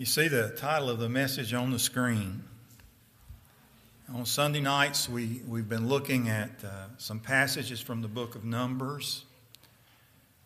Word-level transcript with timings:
You 0.00 0.06
see 0.06 0.28
the 0.28 0.48
title 0.56 0.88
of 0.88 0.98
the 0.98 1.10
message 1.10 1.52
on 1.52 1.72
the 1.72 1.78
screen. 1.78 2.42
On 4.14 4.24
Sunday 4.24 4.62
nights, 4.62 5.10
we, 5.10 5.42
we've 5.46 5.68
been 5.68 5.88
looking 5.88 6.30
at 6.30 6.48
uh, 6.64 6.86
some 6.96 7.20
passages 7.20 7.82
from 7.82 8.00
the 8.00 8.08
book 8.08 8.34
of 8.34 8.42
Numbers, 8.42 9.26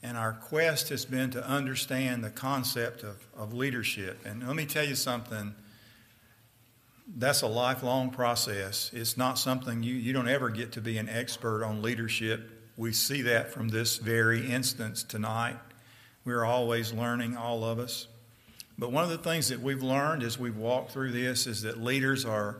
and 0.03 0.19
our 0.19 0.32
quest 0.32 0.88
has 0.88 1.04
been 1.04 1.30
to 1.30 1.48
understand 1.48 2.25
the 2.25 2.30
concept 2.30 3.04
of, 3.04 3.25
of 3.38 3.54
leadership. 3.54 4.19
And 4.26 4.44
let 4.44 4.56
me 4.56 4.67
tell 4.67 4.85
you 4.85 4.96
something 4.96 5.54
that's 7.16 7.42
a 7.42 7.46
lifelong 7.46 8.10
process. 8.10 8.90
It's 8.92 9.16
not 9.16 9.38
something 9.38 9.84
you, 9.84 9.94
you 9.94 10.12
don't 10.12 10.26
ever 10.26 10.50
get 10.50 10.72
to 10.72 10.80
be 10.80 10.98
an 10.98 11.08
expert 11.08 11.62
on 11.62 11.80
leadership. 11.80 12.50
We 12.76 12.92
see 12.92 13.22
that 13.22 13.52
from 13.52 13.68
this 13.68 13.98
very 13.98 14.50
instance 14.50 15.04
tonight. 15.04 15.58
We're 16.24 16.45
always 16.45 16.92
learning, 16.92 17.36
all 17.36 17.62
of 17.62 17.78
us. 17.78 18.09
But 18.79 18.91
one 18.91 19.05
of 19.05 19.11
the 19.11 19.19
things 19.19 19.48
that 19.48 19.61
we've 19.61 19.83
learned 19.83 20.23
as 20.23 20.38
we've 20.38 20.56
walked 20.56 20.92
through 20.92 21.12
this 21.12 21.46
is 21.46 21.62
that 21.62 21.82
leaders 21.82 22.24
are 22.24 22.59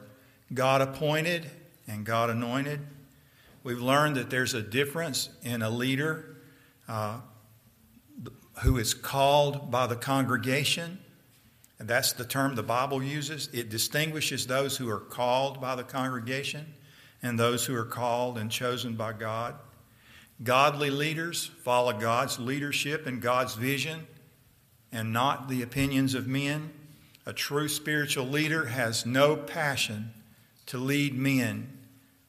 God 0.52 0.80
appointed 0.80 1.50
and 1.88 2.05
God 2.05 2.30
anointed. 2.30 2.80
We've 3.64 3.80
learned 3.80 4.16
that 4.16 4.30
there's 4.30 4.55
a 4.55 4.62
difference 4.62 5.30
in 5.42 5.62
a 5.62 5.70
leader 5.70 6.36
uh, 6.88 7.20
who 8.62 8.78
is 8.78 8.95
called 8.95 9.70
by 9.70 9.86
the 9.86 9.96
congregation. 9.96 10.98
And 11.78 11.88
that's 11.88 12.12
the 12.12 12.24
term 12.24 12.55
the 12.55 12.62
Bible 12.62 13.02
uses. 13.02 13.48
It 13.52 13.69
distinguishes 13.69 14.46
those 14.46 14.77
who 14.77 14.88
are 14.91 15.00
called 15.00 15.60
by 15.60 15.74
the 15.74 15.83
congregation 15.83 16.74
and 17.22 17.38
those 17.38 17.64
who 17.64 17.74
are 17.74 17.84
called 17.84 18.38
and 18.38 18.50
chosen 18.50 18.94
by 18.94 19.14
God. 19.14 19.56
Godly 20.42 20.91
leaders 20.91 21.50
follow 21.62 21.92
God's 21.92 22.38
leadership 22.38 23.06
and 23.06 23.20
God's 23.20 23.55
vision 23.55 24.06
and 24.94 25.12
not 25.12 25.48
the 25.48 25.60
opinions 25.60 26.14
of 26.14 26.26
men. 26.26 26.70
A 27.26 27.32
true 27.32 27.68
spiritual 27.68 28.26
leader 28.26 28.66
has 28.66 29.04
no 29.04 29.36
passion 29.36 30.14
to 30.66 30.78
lead 30.78 31.19
men, 31.19 31.77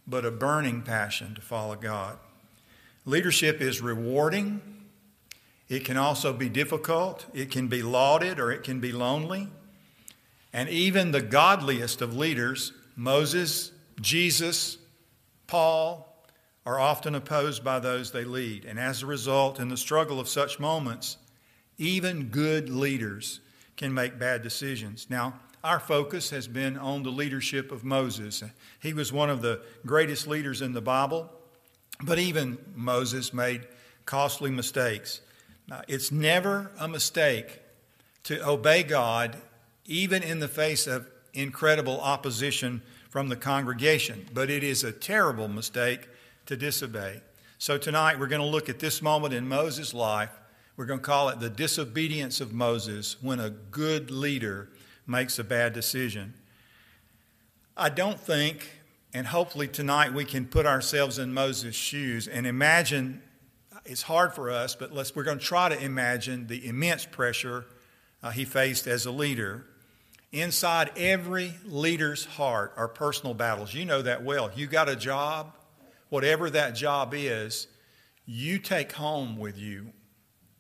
but 0.08 0.26
a 0.26 0.32
burning 0.32 0.82
passion 0.82 1.36
to 1.36 1.42
follow 1.42 1.76
God. 1.76 2.18
Leadership 3.06 3.62
is 3.62 3.82
rewarding. 3.82 4.62
It 5.70 5.86
can 5.86 5.96
also 5.96 6.34
be 6.34 6.50
difficult. 6.50 7.28
It 7.34 7.52
can 7.52 7.68
be 7.68 7.84
lauded 7.84 8.40
or 8.40 8.52
it 8.52 8.64
can 8.64 8.80
be 8.80 8.92
lonely. 8.92 9.48
And 10.52 10.68
even 10.70 11.12
the 11.12 11.22
godliest 11.22 12.02
of 12.02 12.18
leaders, 12.18 12.74
Moses, 12.96 13.72
Jesus, 14.02 14.78
Paul, 15.46 16.26
are 16.66 16.80
often 16.80 17.14
opposed 17.14 17.64
by 17.64 17.80
those 17.80 18.12
they 18.12 18.24
lead. 18.24 18.66
And 18.66 18.80
as 18.80 19.04
a 19.04 19.06
result, 19.06 19.60
in 19.60 19.70
the 19.70 19.78
struggle 19.78 20.20
of 20.20 20.28
such 20.28 20.60
moments, 20.60 21.18
even 21.78 22.30
good 22.30 22.70
leaders 22.70 23.40
can 23.78 23.94
make 23.94 24.18
bad 24.18 24.42
decisions. 24.42 25.08
Now, 25.10 25.40
our 25.64 25.80
focus 25.80 26.30
has 26.30 26.48
been 26.48 26.78
on 26.78 27.04
the 27.04 27.10
leadership 27.10 27.72
of 27.72 27.84
Moses. 27.84 28.44
He 28.82 28.94
was 28.94 29.12
one 29.12 29.30
of 29.30 29.42
the 29.42 29.62
greatest 29.86 30.28
leaders 30.28 30.62
in 30.62 30.74
the 30.74 30.82
Bible, 30.82 31.32
but 32.04 32.20
even 32.20 32.58
Moses 32.76 33.34
made 33.34 33.68
costly 34.06 34.52
mistakes. 34.52 35.22
it's 35.88 36.12
never 36.12 36.72
a 36.80 36.88
mistake 36.88 37.62
to 38.24 38.48
obey 38.48 38.84
God, 38.84 39.38
even 39.86 40.22
in 40.22 40.40
the 40.40 40.48
face 40.48 40.86
of 40.86 41.08
incredible 41.34 42.00
opposition 42.00 42.82
from 43.10 43.30
the 43.30 43.36
congregation, 43.36 44.26
but 44.34 44.50
it 44.50 44.64
is 44.64 44.84
a 44.84 44.92
terrible 44.92 45.48
mistake 45.48 46.08
to 46.46 46.56
disobey. 46.56 47.22
So 47.58 47.78
tonight 47.78 48.20
we're 48.20 48.28
going 48.28 48.42
to 48.42 48.48
look 48.48 48.70
at 48.70 48.80
this 48.80 49.02
moment 49.02 49.34
in 49.34 49.48
Moses' 49.48 49.94
life 49.94 50.30
we're 50.78 50.86
going 50.86 51.00
to 51.00 51.06
call 51.06 51.30
it 51.30 51.40
the 51.40 51.50
disobedience 51.50 52.42
of 52.42 52.54
Moses 52.54 53.16
when 53.22 53.40
a 53.40 53.50
good 53.50 54.12
leader 54.12 54.70
makes 55.08 55.40
a 55.40 55.44
bad 55.44 55.72
decision. 55.74 56.34
I 57.78 57.90
don't 57.90 58.20
think, 58.20 58.72
and 59.14 59.28
hopefully 59.28 59.68
tonight 59.68 60.14
we 60.14 60.26
can 60.26 60.46
put 60.46 60.66
ourselves 60.66 61.18
in 61.18 61.34
Moses' 61.34 61.76
shoes 61.76 62.28
and 62.28 62.46
imagine. 62.46 63.22
It's 63.86 64.02
hard 64.02 64.34
for 64.34 64.52
us, 64.52 64.76
but 64.76 64.92
let's, 64.92 65.16
we're 65.16 65.24
going 65.24 65.40
to 65.40 65.46
try 65.46 65.70
to 65.70 65.82
imagine 65.82 66.48
the 66.48 66.66
immense 66.68 67.06
pressure 67.06 67.66
uh, 68.22 68.32
he 68.32 68.44
faced 68.44 68.88
as 68.88 69.06
a 69.06 69.12
leader. 69.12 69.66
Inside 70.34 70.92
every 70.98 71.54
leader's 71.64 72.26
heart 72.26 72.74
are 72.76 72.90
personal 72.90 73.34
battles. 73.34 73.74
You 73.74 73.86
know 73.86 74.02
that 74.02 74.24
well. 74.24 74.52
You 74.54 74.68
got 74.68 74.90
a 74.90 74.96
job, 74.96 75.54
whatever 76.10 76.50
that 76.50 76.72
job 76.72 77.14
is, 77.14 77.68
you 78.26 78.58
take 78.60 78.92
home 78.92 79.38
with 79.38 79.58
you 79.58 79.94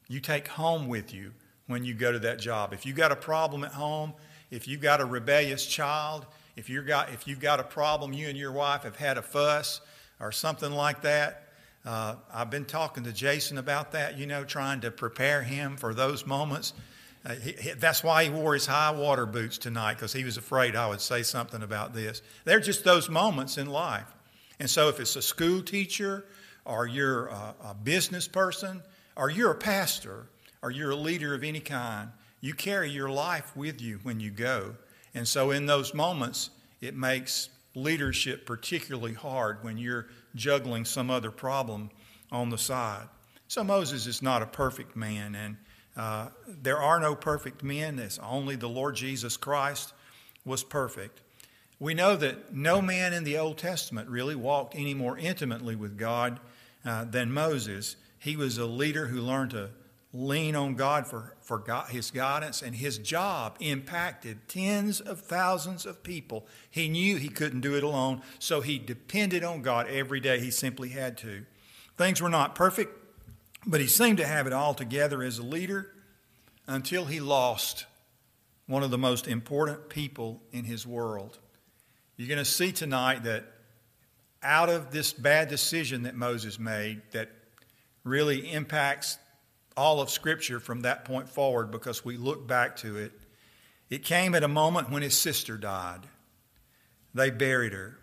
you 0.07 0.19
take 0.19 0.47
home 0.47 0.87
with 0.87 1.13
you 1.13 1.31
when 1.67 1.83
you 1.83 1.93
go 1.93 2.11
to 2.11 2.19
that 2.19 2.39
job. 2.39 2.73
If 2.73 2.85
you've 2.85 2.95
got 2.95 3.11
a 3.11 3.15
problem 3.15 3.63
at 3.63 3.71
home, 3.71 4.13
if 4.51 4.67
you've 4.67 4.81
got 4.81 5.01
a 5.01 5.05
rebellious 5.05 5.65
child, 5.65 6.25
if, 6.55 6.69
you've 6.69 6.87
got, 6.87 7.11
if 7.11 7.27
you've 7.27 7.39
got 7.39 7.59
a 7.59 7.63
problem, 7.63 8.13
you 8.13 8.27
and 8.27 8.37
your 8.37 8.51
wife 8.51 8.83
have 8.83 8.95
had 8.95 9.17
a 9.17 9.21
fuss 9.21 9.81
or 10.19 10.31
something 10.31 10.71
like 10.71 11.01
that, 11.01 11.43
uh, 11.85 12.15
I've 12.33 12.49
been 12.49 12.65
talking 12.65 13.03
to 13.03 13.11
Jason 13.11 13.57
about 13.57 13.91
that, 13.91 14.17
you 14.17 14.25
know, 14.25 14.43
trying 14.43 14.81
to 14.81 14.91
prepare 14.91 15.43
him 15.43 15.77
for 15.77 15.93
those 15.93 16.25
moments. 16.25 16.73
Uh, 17.23 17.35
he, 17.35 17.51
he, 17.53 17.71
that's 17.71 18.03
why 18.03 18.23
he 18.23 18.29
wore 18.29 18.53
his 18.53 18.65
high 18.65 18.91
water 18.91 19.25
boots 19.25 19.57
tonight, 19.57 19.95
because 19.95 20.13
he 20.13 20.23
was 20.23 20.37
afraid 20.37 20.75
I 20.75 20.87
would 20.87 21.01
say 21.01 21.21
something 21.21 21.61
about 21.61 21.93
this. 21.93 22.21
They're 22.43 22.59
just 22.59 22.83
those 22.83 23.09
moments 23.09 23.57
in 23.57 23.67
life. 23.67 24.07
And 24.59 24.69
so, 24.69 24.89
if 24.89 24.99
it's 24.99 25.15
a 25.15 25.21
school 25.21 25.61
teacher 25.61 26.25
or 26.63 26.87
you're 26.87 27.27
a, 27.27 27.55
a 27.65 27.75
business 27.75 28.27
person, 28.27 28.81
or 29.15 29.29
you're 29.29 29.51
a 29.51 29.55
pastor, 29.55 30.27
or 30.61 30.71
you're 30.71 30.91
a 30.91 30.95
leader 30.95 31.33
of 31.33 31.43
any 31.43 31.59
kind, 31.59 32.09
you 32.41 32.53
carry 32.53 32.89
your 32.89 33.09
life 33.09 33.55
with 33.55 33.81
you 33.81 33.99
when 34.03 34.19
you 34.19 34.31
go. 34.31 34.75
And 35.13 35.27
so, 35.27 35.51
in 35.51 35.65
those 35.65 35.93
moments, 35.93 36.49
it 36.81 36.95
makes 36.95 37.49
leadership 37.73 38.45
particularly 38.45 39.13
hard 39.13 39.63
when 39.63 39.77
you're 39.77 40.07
juggling 40.35 40.85
some 40.85 41.09
other 41.09 41.31
problem 41.31 41.89
on 42.31 42.49
the 42.49 42.57
side. 42.57 43.07
So, 43.47 43.63
Moses 43.63 44.07
is 44.07 44.21
not 44.21 44.41
a 44.41 44.47
perfect 44.47 44.95
man, 44.95 45.35
and 45.35 45.57
uh, 45.95 46.29
there 46.47 46.79
are 46.79 46.99
no 46.99 47.15
perfect 47.15 47.63
men. 47.63 47.99
It's 47.99 48.19
only 48.19 48.55
the 48.55 48.67
Lord 48.67 48.95
Jesus 48.95 49.37
Christ 49.37 49.93
was 50.43 50.63
perfect. 50.63 51.21
We 51.79 51.93
know 51.93 52.15
that 52.15 52.53
no 52.53 52.81
man 52.81 53.13
in 53.13 53.23
the 53.23 53.37
Old 53.37 53.57
Testament 53.57 54.09
really 54.09 54.35
walked 54.35 54.75
any 54.75 54.93
more 54.93 55.17
intimately 55.17 55.75
with 55.75 55.97
God 55.97 56.39
uh, 56.85 57.05
than 57.05 57.31
Moses. 57.31 57.95
He 58.25 58.35
was 58.35 58.57
a 58.57 58.65
leader 58.65 59.05
who 59.05 59.21
learned 59.21 59.51
to 59.51 59.69
lean 60.11 60.55
on 60.55 60.73
God 60.73 61.05
for, 61.05 61.35
for 61.41 61.59
God, 61.59 61.91
his 61.91 62.09
guidance, 62.09 62.63
and 62.63 62.75
his 62.75 62.97
job 62.97 63.55
impacted 63.59 64.47
tens 64.47 64.99
of 64.99 65.21
thousands 65.21 65.85
of 65.85 66.01
people. 66.01 66.47
He 66.71 66.89
knew 66.89 67.17
he 67.17 67.29
couldn't 67.29 67.61
do 67.61 67.75
it 67.75 67.83
alone, 67.83 68.23
so 68.39 68.61
he 68.61 68.79
depended 68.79 69.43
on 69.43 69.61
God 69.61 69.87
every 69.89 70.19
day. 70.19 70.39
He 70.39 70.49
simply 70.49 70.89
had 70.89 71.19
to. 71.19 71.45
Things 71.97 72.19
were 72.19 72.29
not 72.29 72.55
perfect, 72.55 72.97
but 73.63 73.79
he 73.79 73.85
seemed 73.85 74.17
to 74.17 74.25
have 74.25 74.47
it 74.47 74.53
all 74.53 74.73
together 74.73 75.21
as 75.21 75.37
a 75.37 75.43
leader 75.43 75.93
until 76.65 77.05
he 77.05 77.19
lost 77.19 77.85
one 78.65 78.81
of 78.81 78.89
the 78.89 78.97
most 78.97 79.27
important 79.27 79.87
people 79.87 80.41
in 80.51 80.63
his 80.63 80.87
world. 80.87 81.37
You're 82.17 82.27
going 82.27 82.39
to 82.39 82.45
see 82.45 82.71
tonight 82.71 83.25
that 83.25 83.45
out 84.41 84.69
of 84.69 84.89
this 84.89 85.13
bad 85.13 85.47
decision 85.47 86.01
that 86.03 86.15
Moses 86.15 86.57
made, 86.57 87.03
that 87.11 87.29
really 88.05 88.53
impacts 88.53 89.17
all 89.75 89.99
of 89.99 90.09
Scripture 90.09 90.61
from 90.61 90.81
that 90.81 91.03
point 91.03 91.27
forward 91.27 91.71
because 91.71 92.05
we 92.05 92.15
look 92.15 92.47
back 92.47 92.77
to 92.77 92.95
it. 92.95 93.11
It 93.89 94.05
came 94.05 94.33
at 94.33 94.43
a 94.43 94.47
moment 94.47 94.89
when 94.89 95.01
his 95.01 95.17
sister 95.17 95.57
died. 95.57 96.01
They 97.13 97.29
buried 97.29 97.73
her. 97.73 97.97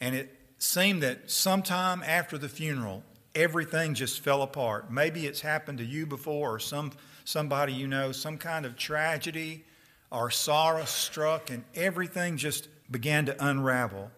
And 0.00 0.14
it 0.14 0.36
seemed 0.58 1.02
that 1.02 1.30
sometime 1.30 2.02
after 2.06 2.36
the 2.36 2.48
funeral, 2.48 3.02
everything 3.34 3.94
just 3.94 4.20
fell 4.20 4.42
apart. 4.42 4.90
Maybe 4.90 5.26
it's 5.26 5.40
happened 5.40 5.78
to 5.78 5.84
you 5.84 6.06
before 6.06 6.54
or 6.54 6.58
some, 6.58 6.92
somebody 7.24 7.72
you 7.72 7.86
know, 7.86 8.12
some 8.12 8.36
kind 8.36 8.66
of 8.66 8.76
tragedy 8.76 9.64
or 10.10 10.30
sorrow 10.30 10.84
struck, 10.84 11.50
and 11.50 11.64
everything 11.74 12.36
just 12.36 12.68
began 12.90 13.26
to 13.26 13.46
unravel. 13.46 14.10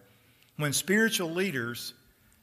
When 0.57 0.73
spiritual 0.73 1.29
leaders 1.29 1.93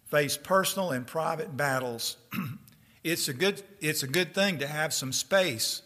face 0.06 0.36
personal 0.36 0.92
and 0.92 1.06
private 1.06 1.56
battles, 1.56 2.16
it's 3.02 3.28
a 3.28 3.32
good 3.32 3.62
it's 3.80 4.02
a 4.02 4.06
good 4.06 4.34
thing 4.34 4.58
to 4.58 4.66
have 4.66 4.92
some 4.92 5.12
space, 5.12 5.82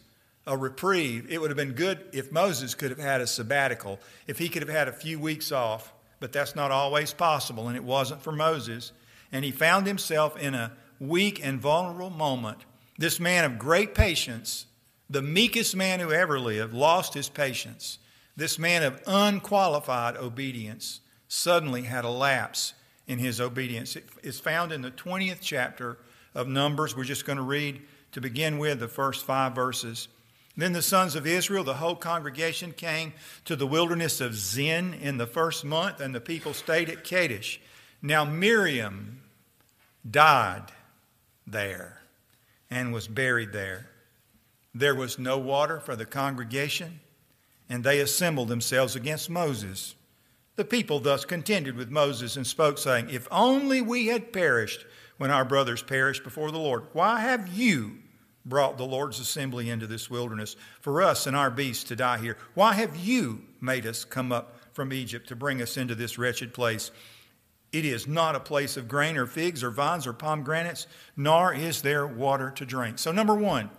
a 0.46 0.56
reprieve. 0.56 1.26
It 1.30 1.40
would 1.40 1.50
have 1.50 1.56
been 1.56 1.72
good 1.72 2.04
if 2.12 2.32
Moses 2.32 2.74
could 2.74 2.90
have 2.90 2.98
had 2.98 3.20
a 3.20 3.26
sabbatical, 3.26 4.00
if 4.26 4.38
he 4.38 4.48
could 4.48 4.62
have 4.62 4.74
had 4.74 4.88
a 4.88 4.92
few 4.92 5.18
weeks 5.18 5.52
off, 5.52 5.92
but 6.20 6.32
that's 6.32 6.56
not 6.56 6.70
always 6.70 7.12
possible, 7.12 7.68
and 7.68 7.76
it 7.76 7.84
wasn't 7.84 8.22
for 8.22 8.32
Moses. 8.32 8.92
And 9.32 9.44
he 9.44 9.50
found 9.50 9.86
himself 9.86 10.36
in 10.36 10.54
a 10.54 10.72
weak 11.00 11.44
and 11.44 11.60
vulnerable 11.60 12.10
moment. 12.10 12.58
This 12.98 13.18
man 13.18 13.44
of 13.44 13.58
great 13.58 13.94
patience, 13.94 14.66
the 15.10 15.22
meekest 15.22 15.74
man 15.74 16.00
who 16.00 16.12
ever 16.12 16.38
lived, 16.38 16.72
lost 16.72 17.14
his 17.14 17.28
patience. 17.28 17.98
This 18.36 18.58
man 18.58 18.82
of 18.82 19.02
unqualified 19.06 20.16
obedience 20.16 21.00
suddenly 21.28 21.82
had 21.82 22.04
a 22.04 22.10
lapse 22.10 22.74
in 23.06 23.18
his 23.18 23.40
obedience. 23.40 23.96
It 23.96 24.08
is 24.22 24.40
found 24.40 24.72
in 24.72 24.82
the 24.82 24.90
20th 24.90 25.38
chapter 25.40 25.98
of 26.34 26.48
Numbers. 26.48 26.96
We're 26.96 27.04
just 27.04 27.26
going 27.26 27.38
to 27.38 27.42
read 27.42 27.82
to 28.12 28.20
begin 28.20 28.58
with 28.58 28.80
the 28.80 28.88
first 28.88 29.24
five 29.24 29.54
verses. 29.54 30.08
Then 30.56 30.72
the 30.72 30.82
sons 30.82 31.16
of 31.16 31.26
Israel, 31.26 31.64
the 31.64 31.74
whole 31.74 31.96
congregation, 31.96 32.72
came 32.72 33.12
to 33.44 33.56
the 33.56 33.66
wilderness 33.66 34.20
of 34.20 34.34
Zin 34.34 34.94
in 34.94 35.18
the 35.18 35.26
first 35.26 35.64
month, 35.64 36.00
and 36.00 36.14
the 36.14 36.20
people 36.20 36.54
stayed 36.54 36.88
at 36.88 37.02
Kadesh. 37.02 37.60
Now 38.00 38.24
Miriam 38.24 39.22
died 40.08 40.66
there 41.46 42.02
and 42.70 42.92
was 42.92 43.08
buried 43.08 43.52
there. 43.52 43.90
There 44.74 44.94
was 44.94 45.18
no 45.18 45.38
water 45.38 45.80
for 45.80 45.96
the 45.96 46.04
congregation, 46.04 47.00
and 47.68 47.82
they 47.82 48.00
assembled 48.00 48.48
themselves 48.48 48.94
against 48.94 49.30
Moses. 49.30 49.94
The 50.56 50.64
people 50.64 51.00
thus 51.00 51.24
contended 51.24 51.76
with 51.76 51.90
Moses 51.90 52.36
and 52.36 52.46
spoke, 52.46 52.78
saying, 52.78 53.10
If 53.10 53.26
only 53.30 53.80
we 53.80 54.06
had 54.06 54.32
perished 54.32 54.86
when 55.16 55.30
our 55.30 55.44
brothers 55.44 55.82
perished 55.82 56.24
before 56.24 56.50
the 56.50 56.58
Lord. 56.58 56.86
Why 56.92 57.20
have 57.20 57.48
you 57.48 57.98
brought 58.44 58.76
the 58.76 58.84
Lord's 58.84 59.20
assembly 59.20 59.70
into 59.70 59.86
this 59.86 60.10
wilderness 60.10 60.56
for 60.80 61.02
us 61.02 61.26
and 61.26 61.36
our 61.36 61.50
beasts 61.50 61.84
to 61.84 61.96
die 61.96 62.18
here? 62.18 62.36
Why 62.54 62.74
have 62.74 62.96
you 62.96 63.42
made 63.60 63.86
us 63.86 64.04
come 64.04 64.32
up 64.32 64.56
from 64.72 64.92
Egypt 64.92 65.28
to 65.28 65.36
bring 65.36 65.62
us 65.62 65.76
into 65.76 65.94
this 65.94 66.18
wretched 66.18 66.52
place? 66.52 66.90
It 67.72 67.84
is 67.84 68.06
not 68.06 68.36
a 68.36 68.40
place 68.40 68.76
of 68.76 68.86
grain 68.86 69.16
or 69.16 69.26
figs 69.26 69.64
or 69.64 69.70
vines 69.70 70.06
or 70.06 70.12
pomegranates, 70.12 70.86
nor 71.16 71.52
is 71.52 71.82
there 71.82 72.06
water 72.06 72.50
to 72.52 72.64
drink. 72.64 72.98
So, 72.98 73.10
number 73.10 73.34
one, 73.34 73.70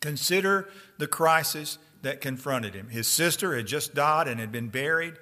consider 0.00 0.70
the 0.98 1.06
crisis 1.06 1.78
that 2.02 2.20
confronted 2.20 2.74
him. 2.74 2.88
His 2.88 3.06
sister 3.06 3.54
had 3.54 3.66
just 3.66 3.94
died 3.94 4.28
and 4.28 4.40
had 4.40 4.52
been 4.52 4.68
buried. 4.68 5.14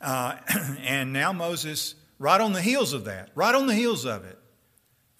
Uh, 0.00 0.36
and 0.80 1.12
now 1.12 1.32
Moses, 1.32 1.94
right 2.18 2.40
on 2.40 2.52
the 2.52 2.62
heels 2.62 2.92
of 2.92 3.04
that, 3.04 3.30
right 3.34 3.54
on 3.54 3.66
the 3.66 3.74
heels 3.74 4.04
of 4.04 4.24
it, 4.24 4.38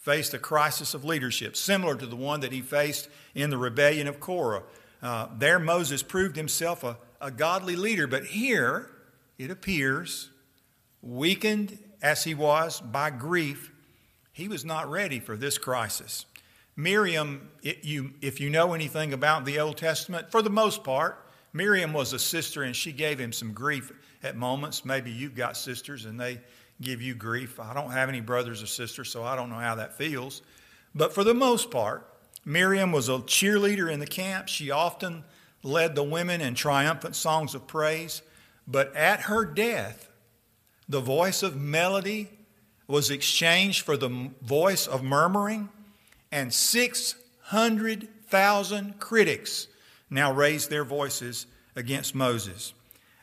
faced 0.05 0.35
a 0.35 0.39
crisis 0.39 0.93
of 0.93 1.03
leadership, 1.03 1.56
similar 1.56 1.97
to 1.97 2.05
the 2.05 2.15
one 2.15 2.41
that 2.41 2.53
he 2.53 2.61
faced 2.61 3.09
in 3.35 3.49
the 3.49 3.56
rebellion 3.56 4.06
of 4.06 4.21
Korah. 4.21 4.62
Uh, 5.01 5.29
there, 5.39 5.59
Moses 5.59 6.03
proved 6.03 6.37
himself 6.37 6.85
a, 6.85 6.99
a 7.23 7.31
godly 7.31 7.75
leader, 7.75 8.06
but 8.06 8.27
here, 8.27 8.91
it 9.39 9.51
appears, 9.51 10.29
weakened 11.01 11.79
as 12.03 12.23
he 12.25 12.35
was 12.35 12.83
by 12.83 13.09
grief, 13.09 13.73
he 14.31 14.47
was 14.47 14.62
not 14.62 14.91
ready 14.91 15.21
for 15.21 15.39
this 15.39 15.56
crisis. 15.56 16.27
Miriam, 16.77 17.49
you, 17.62 18.12
if 18.21 18.43
you 18.43 18.51
know 18.51 18.75
anything 18.75 19.15
about 19.15 19.47
the 19.47 19.59
Old 19.59 19.79
Testament, 19.79 20.31
for 20.31 20.43
the 20.43 20.51
most 20.51 20.85
part, 20.85 21.31
Miriam 21.55 21.95
was 21.95 22.12
a 22.12 22.19
sister 22.19 22.62
and 22.62 22.77
she 22.77 22.93
gave 22.93 23.19
him 23.19 23.33
some 23.33 23.55
grief 23.55 23.91
at 24.23 24.37
moments. 24.37 24.85
Maybe 24.85 25.11
you've 25.11 25.35
got 25.35 25.56
sisters 25.56 26.05
and 26.05 26.21
they 26.21 26.41
give 26.81 27.03
you 27.03 27.15
grief. 27.15 27.61
I 27.61 27.75
don't 27.75 27.91
have 27.91 28.09
any 28.09 28.21
brothers 28.21 28.62
or 28.62 28.67
sisters, 28.67 29.11
so 29.11 29.23
I 29.23 29.37
don't 29.37 29.50
know 29.50 29.56
how 29.56 29.75
that 29.76 29.97
feels. 29.97 30.43
But 30.94 31.12
for 31.12 31.25
the 31.25 31.35
most 31.35 31.71
part, 31.71 32.09
Miriam 32.44 32.93
was 32.93 33.09
a 33.09 33.19
cheerleader 33.19 33.91
in 33.91 34.00
the 34.00 34.06
camp. 34.06 34.49
She 34.49 34.71
often 34.71 35.25
led 35.62 35.94
the 35.94 36.03
women 36.03 36.41
in 36.41 36.55
triumphant 36.55 37.17
songs 37.17 37.55
of 37.55 37.67
praise. 37.67 38.23
But 38.67 38.94
at 38.94 39.23
her 39.23 39.44
death, 39.44 40.09
the 40.88 41.00
voice 41.00 41.43
of 41.43 41.56
melody 41.56 42.31
was 42.87 43.11
exchanged 43.11 43.82
for 43.82 43.97
the 43.97 44.31
voice 44.43 44.87
of 44.87 45.03
murmuring, 45.03 45.70
and 46.31 46.53
600,000 46.53 49.00
critics 49.00 49.69
now 50.11 50.31
raised 50.32 50.69
their 50.69 50.85
voices 50.85 51.47
against 51.75 52.15
Moses. 52.15 52.75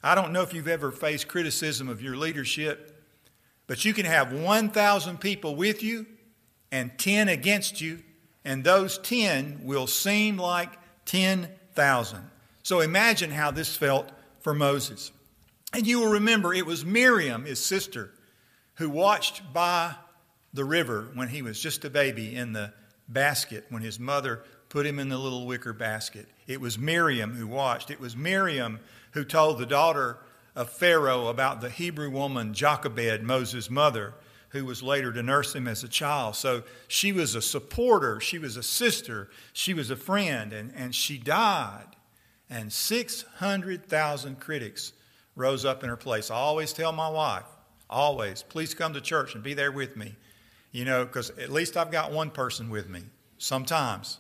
I 0.04 0.16
don't 0.16 0.34
know 0.34 0.42
if 0.42 0.52
you've 0.54 0.68
ever 0.68 0.92
faced 0.92 1.28
criticism 1.28 1.90
of 1.90 2.02
your 2.02 2.18
leadership, 2.18 2.91
but 3.72 3.86
you 3.86 3.94
can 3.94 4.06
have 4.06 4.34
1,000 4.34 5.22
people 5.22 5.56
with 5.56 5.82
you 5.82 6.06
and 6.74 6.92
10 7.00 7.30
against 7.30 7.80
you, 7.80 8.04
and 8.44 8.66
those 8.66 8.98
10 8.98 9.62
will 9.64 9.88
seem 9.88 10.36
like 10.36 10.74
10,000. 11.06 12.32
So 12.64 12.82
imagine 12.82 13.32
how 13.32 13.50
this 13.50 13.74
felt 13.74 14.12
for 14.42 14.54
Moses. 14.54 15.14
And 15.72 15.88
you 15.88 16.02
will 16.02 16.12
remember 16.12 16.54
it 16.54 16.66
was 16.66 16.84
Miriam, 16.84 17.46
his 17.46 17.64
sister, 17.64 18.12
who 18.74 18.90
watched 18.90 19.54
by 19.54 19.96
the 20.52 20.66
river 20.66 21.10
when 21.14 21.30
he 21.30 21.42
was 21.42 21.58
just 21.58 21.86
a 21.86 21.90
baby 21.90 22.36
in 22.36 22.52
the 22.52 22.74
basket 23.08 23.68
when 23.70 23.84
his 23.84 24.02
mother 24.02 24.44
put 24.68 24.86
him 24.86 25.00
in 25.00 25.08
the 25.08 25.18
little 25.18 25.48
wicker 25.48 25.72
basket. 25.72 26.28
It 26.46 26.60
was 26.60 26.78
Miriam 26.78 27.36
who 27.36 27.48
watched. 27.48 27.90
It 27.90 28.02
was 28.02 28.18
Miriam 28.18 28.82
who 29.12 29.24
told 29.24 29.60
the 29.60 29.66
daughter 29.66 30.18
of 30.56 30.70
Pharaoh 30.70 31.28
about 31.28 31.62
the 31.62 31.70
Hebrew 31.70 32.10
woman 32.10 32.54
Jochebed, 32.54 33.24
Moses' 33.24 33.70
mother, 33.70 34.14
who 34.50 34.66
was 34.66 34.84
later 34.84 35.14
to 35.14 35.24
nurse 35.24 35.56
him 35.56 35.68
as 35.68 35.84
a 35.84 35.88
child. 35.88 36.36
So 36.36 36.64
she 36.88 37.14
was 37.14 37.36
a 37.36 37.42
supporter, 37.42 38.20
she 38.20 38.38
was 38.38 38.58
a 38.58 38.64
sister, 38.64 39.30
she 39.54 39.74
was 39.74 39.90
a 39.90 39.96
friend, 39.96 40.52
and, 40.52 40.74
and 40.76 40.94
she 40.94 41.18
died. 41.18 41.88
And 42.50 42.72
600,000 42.72 44.40
critics 44.40 44.92
rose 45.38 45.64
up 45.64 45.84
in 45.84 45.90
her 45.90 45.96
place. 45.96 46.30
I 46.30 46.36
always 46.36 46.74
tell 46.74 46.92
my 46.92 47.08
wife, 47.08 47.46
always, 47.90 48.44
please 48.44 48.74
come 48.74 48.94
to 48.94 49.02
church 49.02 49.36
and 49.36 49.44
be 49.44 49.54
there 49.54 49.72
with 49.72 49.96
me. 49.96 50.16
You 50.74 50.86
know, 50.86 51.06
because 51.06 51.32
at 51.32 51.50
least 51.50 51.76
I've 51.76 51.92
got 51.92 52.12
one 52.12 52.30
person 52.30 52.70
with 52.70 52.90
me 52.90 53.02
sometimes. 53.38 54.20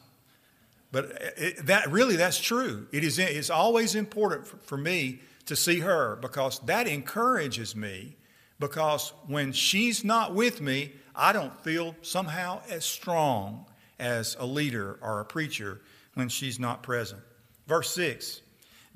But 0.92 1.06
it, 1.38 1.66
that 1.68 1.90
really, 1.90 2.18
that's 2.18 2.40
true. 2.40 2.88
It 2.92 3.04
is, 3.04 3.20
it's 3.20 3.50
always 3.50 3.96
important 3.96 4.46
for, 4.48 4.58
for 4.58 4.78
me 4.78 5.22
to 5.52 5.56
see 5.58 5.80
her 5.80 6.16
because 6.16 6.60
that 6.60 6.88
encourages 6.88 7.76
me. 7.76 8.16
Because 8.58 9.12
when 9.28 9.52
she's 9.52 10.02
not 10.02 10.34
with 10.34 10.62
me, 10.62 10.94
I 11.14 11.34
don't 11.34 11.60
feel 11.62 11.94
somehow 12.02 12.62
as 12.70 12.86
strong 12.86 13.66
as 14.00 14.38
a 14.40 14.46
leader 14.46 14.98
or 15.02 15.20
a 15.20 15.26
preacher 15.26 15.82
when 16.14 16.30
she's 16.30 16.58
not 16.58 16.84
present. 16.84 17.22
Verse 17.68 17.94
6 17.94 18.40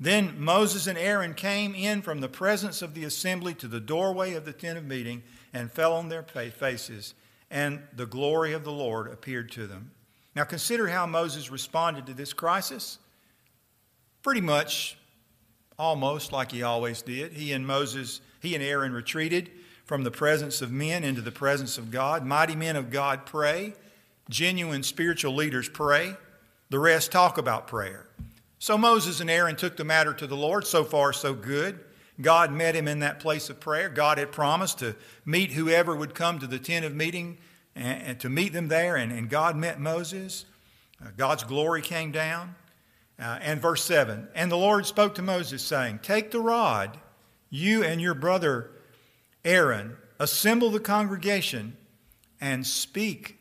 Then 0.00 0.42
Moses 0.42 0.86
and 0.86 0.96
Aaron 0.96 1.34
came 1.34 1.74
in 1.74 2.00
from 2.00 2.22
the 2.22 2.28
presence 2.28 2.80
of 2.80 2.94
the 2.94 3.04
assembly 3.04 3.52
to 3.56 3.68
the 3.68 3.78
doorway 3.78 4.32
of 4.32 4.46
the 4.46 4.54
tent 4.54 4.78
of 4.78 4.84
meeting 4.86 5.22
and 5.52 5.70
fell 5.70 5.92
on 5.92 6.08
their 6.08 6.22
faces, 6.22 7.12
and 7.50 7.82
the 7.94 8.06
glory 8.06 8.54
of 8.54 8.64
the 8.64 8.72
Lord 8.72 9.08
appeared 9.08 9.52
to 9.52 9.66
them. 9.66 9.90
Now 10.34 10.44
consider 10.44 10.88
how 10.88 11.04
Moses 11.04 11.50
responded 11.50 12.06
to 12.06 12.14
this 12.14 12.32
crisis. 12.32 12.98
Pretty 14.22 14.40
much 14.40 14.96
almost 15.78 16.32
like 16.32 16.52
he 16.52 16.62
always 16.62 17.02
did. 17.02 17.32
He 17.32 17.52
and 17.52 17.66
Moses, 17.66 18.20
he 18.40 18.54
and 18.54 18.64
Aaron 18.64 18.92
retreated 18.92 19.50
from 19.84 20.04
the 20.04 20.10
presence 20.10 20.62
of 20.62 20.72
men 20.72 21.04
into 21.04 21.20
the 21.20 21.32
presence 21.32 21.78
of 21.78 21.90
God. 21.90 22.24
Mighty 22.24 22.56
men 22.56 22.76
of 22.76 22.90
God 22.90 23.26
pray. 23.26 23.74
Genuine 24.28 24.82
spiritual 24.82 25.34
leaders 25.34 25.68
pray. 25.68 26.14
The 26.70 26.78
rest 26.78 27.12
talk 27.12 27.38
about 27.38 27.68
prayer. 27.68 28.06
So 28.58 28.76
Moses 28.76 29.20
and 29.20 29.30
Aaron 29.30 29.56
took 29.56 29.76
the 29.76 29.84
matter 29.84 30.12
to 30.14 30.26
the 30.26 30.36
Lord. 30.36 30.66
So 30.66 30.82
far, 30.82 31.12
so 31.12 31.34
good. 31.34 31.78
God 32.20 32.50
met 32.50 32.74
him 32.74 32.88
in 32.88 33.00
that 33.00 33.20
place 33.20 33.50
of 33.50 33.60
prayer. 33.60 33.88
God 33.88 34.18
had 34.18 34.32
promised 34.32 34.78
to 34.78 34.96
meet 35.24 35.52
whoever 35.52 35.94
would 35.94 36.14
come 36.14 36.38
to 36.38 36.46
the 36.46 36.58
tent 36.58 36.84
of 36.84 36.94
meeting 36.94 37.38
and, 37.74 38.18
to 38.20 38.30
meet 38.30 38.54
them 38.54 38.68
there, 38.68 38.96
and, 38.96 39.12
and 39.12 39.28
God 39.28 39.54
met 39.54 39.78
Moses. 39.78 40.46
Uh, 41.00 41.10
God's 41.16 41.44
glory 41.44 41.82
came 41.82 42.10
down. 42.10 42.54
Uh, 43.18 43.38
and 43.40 43.60
verse 43.60 43.84
7 43.84 44.28
And 44.34 44.50
the 44.50 44.56
Lord 44.56 44.86
spoke 44.86 45.14
to 45.14 45.22
Moses, 45.22 45.62
saying, 45.62 46.00
Take 46.02 46.30
the 46.30 46.40
rod, 46.40 46.98
you 47.50 47.82
and 47.82 48.00
your 48.00 48.14
brother 48.14 48.70
Aaron, 49.44 49.96
assemble 50.18 50.70
the 50.70 50.80
congregation, 50.80 51.76
and 52.40 52.66
speak 52.66 53.38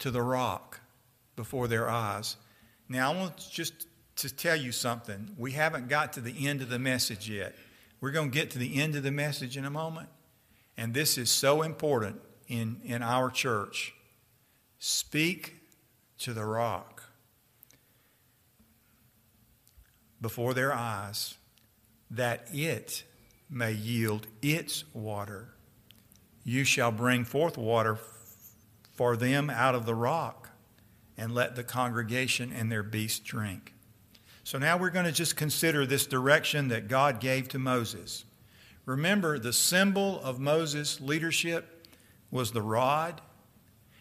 to 0.00 0.10
the 0.10 0.22
rock 0.22 0.80
before 1.36 1.68
their 1.68 1.88
eyes. 1.88 2.36
Now, 2.88 3.12
I 3.12 3.16
want 3.16 3.38
just 3.50 3.86
to 4.16 4.34
tell 4.34 4.56
you 4.56 4.72
something. 4.72 5.34
We 5.38 5.52
haven't 5.52 5.88
got 5.88 6.12
to 6.14 6.20
the 6.20 6.46
end 6.46 6.60
of 6.60 6.68
the 6.68 6.78
message 6.78 7.28
yet. 7.28 7.54
We're 8.00 8.10
going 8.10 8.30
to 8.30 8.34
get 8.34 8.50
to 8.50 8.58
the 8.58 8.80
end 8.80 8.96
of 8.96 9.02
the 9.02 9.10
message 9.10 9.56
in 9.56 9.64
a 9.64 9.70
moment. 9.70 10.08
And 10.76 10.92
this 10.92 11.16
is 11.16 11.30
so 11.30 11.62
important 11.62 12.20
in, 12.48 12.80
in 12.84 13.02
our 13.02 13.30
church. 13.30 13.94
Speak 14.78 15.54
to 16.18 16.32
the 16.32 16.44
rock. 16.44 16.93
Before 20.24 20.54
their 20.54 20.72
eyes, 20.72 21.36
that 22.10 22.48
it 22.50 23.04
may 23.50 23.72
yield 23.72 24.26
its 24.40 24.84
water. 24.94 25.52
You 26.44 26.64
shall 26.64 26.90
bring 26.90 27.26
forth 27.26 27.58
water 27.58 27.98
for 28.94 29.18
them 29.18 29.50
out 29.50 29.74
of 29.74 29.84
the 29.84 29.94
rock, 29.94 30.48
and 31.18 31.34
let 31.34 31.56
the 31.56 31.62
congregation 31.62 32.50
and 32.50 32.72
their 32.72 32.82
beasts 32.82 33.18
drink. 33.18 33.74
So 34.44 34.56
now 34.56 34.78
we're 34.78 34.88
going 34.88 35.04
to 35.04 35.12
just 35.12 35.36
consider 35.36 35.84
this 35.84 36.06
direction 36.06 36.68
that 36.68 36.88
God 36.88 37.20
gave 37.20 37.48
to 37.48 37.58
Moses. 37.58 38.24
Remember, 38.86 39.38
the 39.38 39.52
symbol 39.52 40.22
of 40.22 40.40
Moses' 40.40 41.02
leadership 41.02 41.86
was 42.30 42.52
the 42.52 42.62
rod. 42.62 43.20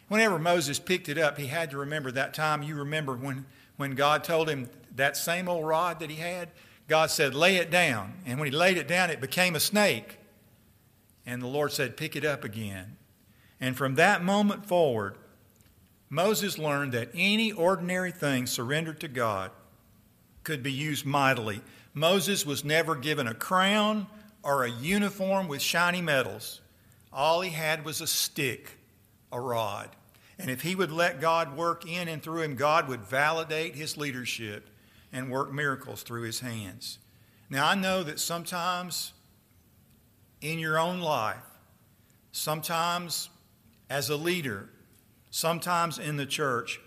Whenever 0.08 0.40
Moses 0.40 0.80
picked 0.80 1.10
it 1.10 1.18
up, 1.18 1.38
he 1.38 1.48
had 1.48 1.70
to 1.72 1.78
remember 1.80 2.12
that 2.12 2.34
time. 2.34 2.64
You 2.64 2.76
remember 2.76 3.14
when, 3.14 3.46
when 3.76 3.96
God 3.96 4.24
told 4.24 4.50
him, 4.50 4.70
that 4.96 5.18
same 5.18 5.50
old 5.50 5.66
rod 5.66 6.00
that 6.00 6.10
he 6.10 6.18
had, 6.18 6.50
God 6.88 7.10
said, 7.10 7.34
lay 7.34 7.58
it 7.58 7.72
down. 7.72 8.14
And 8.26 8.40
when 8.40 8.52
he 8.52 8.56
laid 8.56 8.78
it 8.78 8.88
down, 8.88 9.10
it 9.10 9.22
became 9.22 9.56
a 9.56 9.60
snake. 9.60 10.20
And 11.26 11.42
the 11.42 11.48
Lord 11.48 11.72
said, 11.72 11.98
pick 11.98 12.16
it 12.16 12.26
up 12.26 12.44
again. 12.44 12.98
And 13.60 13.78
from 13.78 13.96
that 13.96 14.24
moment 14.24 14.66
forward, 14.66 15.18
Moses 16.10 16.58
learned 16.58 16.92
that 16.92 17.10
any 17.14 17.52
ordinary 17.52 18.12
thing 18.12 18.46
surrendered 18.46 19.00
to 19.00 19.08
God 19.08 19.52
could 20.44 20.62
be 20.62 20.72
used 20.72 21.06
mightily. 21.06 21.62
Moses 21.94 22.46
was 22.46 22.66
never 22.66 22.96
given 22.96 23.28
a 23.28 23.34
crown 23.34 24.08
or 24.44 24.66
a 24.66 24.72
uniform 24.72 25.48
with 25.48 25.62
shiny 25.62 26.02
medals. 26.02 26.60
All 27.12 27.42
he 27.42 27.52
had 27.52 27.86
was 27.86 28.02
a 28.02 28.08
stick, 28.08 28.78
a 29.32 29.40
rod. 29.40 29.90
And 30.38 30.52
if 30.52 30.62
he 30.62 30.76
would 30.76 30.92
let 30.92 31.22
God 31.22 31.56
work 31.56 31.88
in 31.90 32.08
and 32.10 32.22
through 32.22 32.42
him, 32.42 32.56
God 32.56 32.90
would 32.90 33.02
validate 33.02 33.76
his 33.76 33.96
leadership 33.96 34.68
and 35.14 35.30
work 35.30 35.54
miracles 35.54 36.04
through 36.04 36.24
his 36.24 36.42
hands. 36.42 36.98
Now, 37.50 37.68
I 37.68 37.76
know 37.76 38.04
that 38.04 38.20
sometimes 38.20 39.14
in 40.42 40.60
your 40.60 40.78
own 40.80 41.00
life, 41.00 41.38
sometimes 42.32 43.30
as 43.90 44.10
a 44.10 44.18
leader, 44.18 44.70
sometimes 45.30 46.00
in 46.00 46.18
the 46.18 46.26
church, 46.26 46.82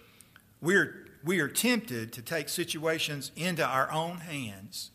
we're, 0.60 1.06
we 1.24 1.40
are 1.40 1.48
tempted 1.48 2.12
to 2.12 2.22
take 2.22 2.48
situations 2.48 3.30
into 3.36 3.64
our 3.64 3.90
own 3.92 4.18
hands. 4.18 4.90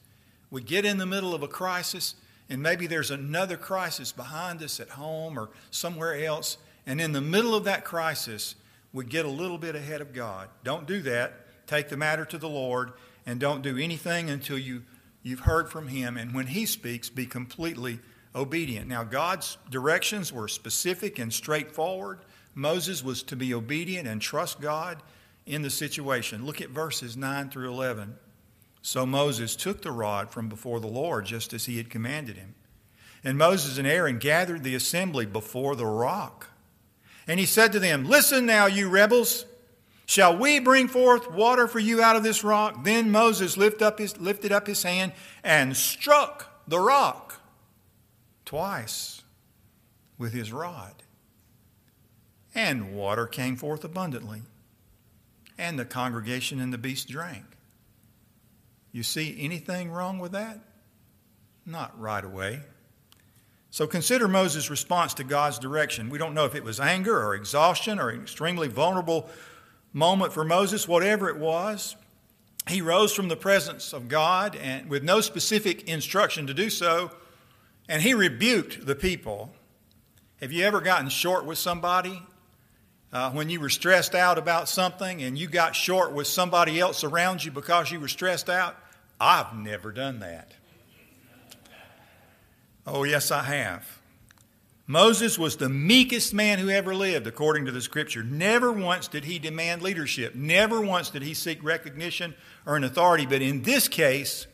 We 0.49 0.61
get 0.61 0.85
in 0.85 0.97
the 0.97 1.05
middle 1.05 1.33
of 1.33 1.41
a 1.41 1.47
crisis, 1.47 2.15
and 2.49 2.61
maybe 2.61 2.85
there's 2.85 3.11
another 3.11 3.55
crisis 3.55 4.11
behind 4.11 4.61
us 4.61 4.79
at 4.79 4.89
home 4.89 5.39
or 5.39 5.49
somewhere 5.69 6.15
else, 6.23 6.57
and 6.85 6.99
in 6.99 7.13
the 7.13 7.21
middle 7.21 7.55
of 7.55 7.63
that 7.63 7.85
crisis, 7.85 8.55
we 8.91 9.05
get 9.05 9.23
a 9.23 9.29
little 9.29 9.57
bit 9.57 9.75
ahead 9.75 10.01
of 10.01 10.13
God. 10.13 10.49
Don't 10.63 10.85
do 10.85 11.01
that. 11.03 11.67
Take 11.67 11.87
the 11.87 11.95
matter 11.95 12.25
to 12.25 12.37
the 12.37 12.49
Lord, 12.49 12.91
and 13.25 13.39
don't 13.39 13.61
do 13.61 13.77
anything 13.77 14.29
until 14.29 14.57
you, 14.57 14.83
you've 15.23 15.41
heard 15.41 15.69
from 15.69 15.87
Him. 15.87 16.17
And 16.17 16.33
when 16.33 16.47
He 16.47 16.65
speaks, 16.65 17.09
be 17.09 17.25
completely 17.25 17.99
obedient. 18.35 18.87
Now, 18.87 19.03
God's 19.03 19.57
directions 19.69 20.31
were 20.31 20.47
specific 20.47 21.19
and 21.19 21.33
straightforward. 21.33 22.19
Moses 22.55 23.03
was 23.03 23.23
to 23.23 23.35
be 23.35 23.53
obedient 23.53 24.07
and 24.07 24.21
trust 24.21 24.61
God 24.61 25.01
in 25.45 25.61
the 25.61 25.69
situation. 25.69 26.45
Look 26.45 26.61
at 26.61 26.69
verses 26.69 27.17
9 27.17 27.49
through 27.49 27.69
11. 27.69 28.15
So 28.81 29.05
Moses 29.05 29.55
took 29.55 29.81
the 29.81 29.91
rod 29.91 30.31
from 30.31 30.49
before 30.49 30.79
the 30.79 30.87
Lord, 30.87 31.25
just 31.25 31.53
as 31.53 31.65
he 31.65 31.77
had 31.77 31.89
commanded 31.89 32.35
him. 32.35 32.55
And 33.23 33.37
Moses 33.37 33.77
and 33.77 33.87
Aaron 33.87 34.17
gathered 34.17 34.63
the 34.63 34.75
assembly 34.75 35.25
before 35.25 35.75
the 35.75 35.85
rock. 35.85 36.47
And 37.27 37.39
he 37.39 37.45
said 37.45 37.71
to 37.73 37.79
them, 37.79 38.05
Listen 38.05 38.45
now, 38.45 38.65
you 38.65 38.89
rebels. 38.89 39.45
Shall 40.11 40.35
we 40.35 40.59
bring 40.59 40.89
forth 40.89 41.31
water 41.31 41.69
for 41.69 41.79
you 41.79 42.03
out 42.03 42.17
of 42.17 42.23
this 42.23 42.43
rock? 42.43 42.83
Then 42.83 43.11
Moses 43.11 43.55
lift 43.55 43.81
up 43.81 43.97
his, 43.97 44.19
lifted 44.19 44.51
up 44.51 44.67
his 44.67 44.83
hand 44.83 45.13
and 45.41 45.77
struck 45.77 46.65
the 46.67 46.81
rock 46.81 47.39
twice 48.43 49.21
with 50.17 50.33
his 50.33 50.51
rod. 50.51 50.95
And 52.53 52.93
water 52.93 53.25
came 53.25 53.55
forth 53.55 53.85
abundantly, 53.85 54.41
and 55.57 55.79
the 55.79 55.85
congregation 55.85 56.59
and 56.59 56.73
the 56.73 56.77
beast 56.77 57.07
drank. 57.07 57.45
You 58.91 59.03
see 59.03 59.37
anything 59.39 59.91
wrong 59.91 60.19
with 60.19 60.33
that? 60.33 60.59
Not 61.65 61.97
right 61.97 62.25
away. 62.25 62.59
So 63.69 63.87
consider 63.87 64.27
Moses' 64.27 64.69
response 64.69 65.13
to 65.13 65.23
God's 65.23 65.57
direction. 65.57 66.09
We 66.09 66.17
don't 66.17 66.33
know 66.33 66.43
if 66.43 66.55
it 66.55 66.65
was 66.65 66.81
anger 66.81 67.17
or 67.17 67.33
exhaustion 67.33 67.97
or 67.97 68.13
extremely 68.13 68.67
vulnerable 68.67 69.29
moment 69.93 70.33
for 70.33 70.43
Moses, 70.43 70.87
whatever 70.87 71.29
it 71.29 71.37
was. 71.37 71.95
He 72.67 72.81
rose 72.81 73.13
from 73.13 73.27
the 73.27 73.35
presence 73.35 73.93
of 73.93 74.07
God 74.07 74.55
and 74.55 74.89
with 74.89 75.03
no 75.03 75.21
specific 75.21 75.87
instruction 75.87 76.47
to 76.47 76.53
do 76.53 76.69
so, 76.69 77.11
and 77.89 78.01
he 78.01 78.13
rebuked 78.13 78.85
the 78.85 78.95
people. 78.95 79.51
Have 80.39 80.51
you 80.51 80.63
ever 80.63 80.81
gotten 80.81 81.09
short 81.09 81.45
with 81.45 81.57
somebody? 81.57 82.21
Uh, 83.13 83.29
when 83.31 83.49
you 83.49 83.59
were 83.59 83.69
stressed 83.69 84.15
out 84.15 84.37
about 84.37 84.69
something 84.69 85.21
and 85.21 85.37
you 85.37 85.47
got 85.47 85.75
short 85.75 86.13
with 86.13 86.27
somebody 86.27 86.79
else 86.79 87.03
around 87.03 87.43
you 87.43 87.51
because 87.51 87.91
you 87.91 87.99
were 87.99 88.07
stressed 88.07 88.49
out? 88.49 88.77
I've 89.19 89.53
never 89.53 89.91
done 89.91 90.19
that. 90.19 90.53
Oh, 92.87 93.03
yes, 93.03 93.29
I 93.31 93.43
have. 93.43 94.00
Moses 94.91 95.39
was 95.39 95.55
the 95.55 95.69
meekest 95.69 96.33
man 96.33 96.59
who 96.59 96.69
ever 96.69 96.93
lived, 96.93 97.25
according 97.25 97.63
to 97.63 97.71
the 97.71 97.79
scripture. 97.79 98.23
Never 98.23 98.73
once 98.73 99.07
did 99.07 99.23
he 99.23 99.39
demand 99.39 99.81
leadership. 99.81 100.35
Never 100.35 100.81
once 100.81 101.09
did 101.09 101.23
he 101.23 101.33
seek 101.33 101.63
recognition 101.63 102.35
or 102.65 102.75
an 102.75 102.83
authority. 102.83 103.25
But 103.25 103.41
in 103.41 103.61
this 103.61 103.87
case, 103.87 104.47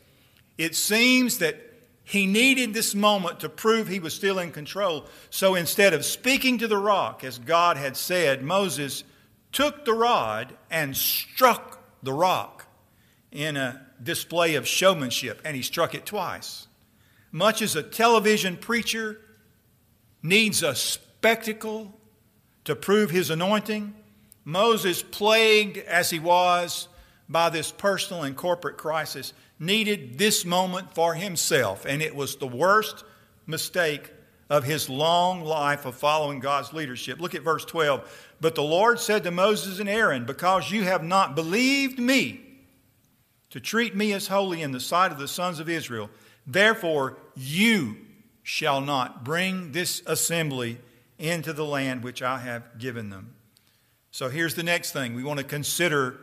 it 0.56 0.76
seems 0.76 1.38
that 1.38 1.56
he 2.04 2.24
needed 2.24 2.72
this 2.72 2.94
moment 2.94 3.40
to 3.40 3.48
prove 3.48 3.88
he 3.88 3.98
was 3.98 4.14
still 4.14 4.38
in 4.38 4.52
control. 4.52 5.06
So 5.28 5.56
instead 5.56 5.92
of 5.92 6.04
speaking 6.04 6.58
to 6.58 6.68
the 6.68 6.78
rock, 6.78 7.24
as 7.24 7.40
God 7.40 7.76
had 7.76 7.96
said, 7.96 8.40
Moses 8.40 9.02
took 9.50 9.84
the 9.84 9.92
rod 9.92 10.54
and 10.70 10.96
struck 10.96 11.82
the 12.04 12.12
rock 12.12 12.68
in 13.32 13.56
a 13.56 13.84
display 14.00 14.54
of 14.54 14.68
showmanship, 14.68 15.42
and 15.44 15.56
he 15.56 15.62
struck 15.62 15.96
it 15.96 16.06
twice. 16.06 16.68
Much 17.32 17.60
as 17.60 17.74
a 17.74 17.82
television 17.82 18.56
preacher 18.56 19.20
needs 20.28 20.62
a 20.62 20.74
spectacle 20.74 21.98
to 22.64 22.76
prove 22.76 23.10
his 23.10 23.30
anointing, 23.30 23.94
Moses, 24.44 25.02
plagued 25.02 25.78
as 25.78 26.10
he 26.10 26.18
was 26.18 26.88
by 27.28 27.50
this 27.50 27.72
personal 27.72 28.22
and 28.22 28.36
corporate 28.36 28.76
crisis, 28.76 29.32
needed 29.58 30.18
this 30.18 30.44
moment 30.44 30.94
for 30.94 31.14
himself, 31.14 31.84
and 31.84 32.02
it 32.02 32.14
was 32.14 32.36
the 32.36 32.46
worst 32.46 33.04
mistake 33.46 34.12
of 34.48 34.64
his 34.64 34.88
long 34.88 35.42
life 35.42 35.84
of 35.84 35.94
following 35.94 36.40
God's 36.40 36.72
leadership. 36.72 37.20
Look 37.20 37.34
at 37.34 37.42
verse 37.42 37.64
12. 37.64 38.34
But 38.40 38.54
the 38.54 38.62
Lord 38.62 38.98
said 39.00 39.24
to 39.24 39.30
Moses 39.30 39.78
and 39.78 39.88
Aaron, 39.88 40.24
Because 40.24 40.70
you 40.70 40.84
have 40.84 41.02
not 41.02 41.34
believed 41.34 41.98
me 41.98 42.40
to 43.50 43.60
treat 43.60 43.94
me 43.94 44.12
as 44.12 44.28
holy 44.28 44.62
in 44.62 44.72
the 44.72 44.80
sight 44.80 45.12
of 45.12 45.18
the 45.18 45.28
sons 45.28 45.60
of 45.60 45.68
Israel, 45.68 46.08
therefore 46.46 47.18
you 47.34 47.96
shall 48.48 48.80
not 48.80 49.24
bring 49.24 49.72
this 49.72 50.02
assembly 50.06 50.78
into 51.18 51.52
the 51.52 51.66
land 51.66 52.02
which 52.02 52.22
I 52.22 52.38
have 52.38 52.78
given 52.78 53.10
them. 53.10 53.34
So 54.10 54.30
here's 54.30 54.54
the 54.54 54.62
next 54.62 54.92
thing 54.92 55.14
we 55.14 55.22
want 55.22 55.36
to 55.36 55.44
consider 55.44 56.18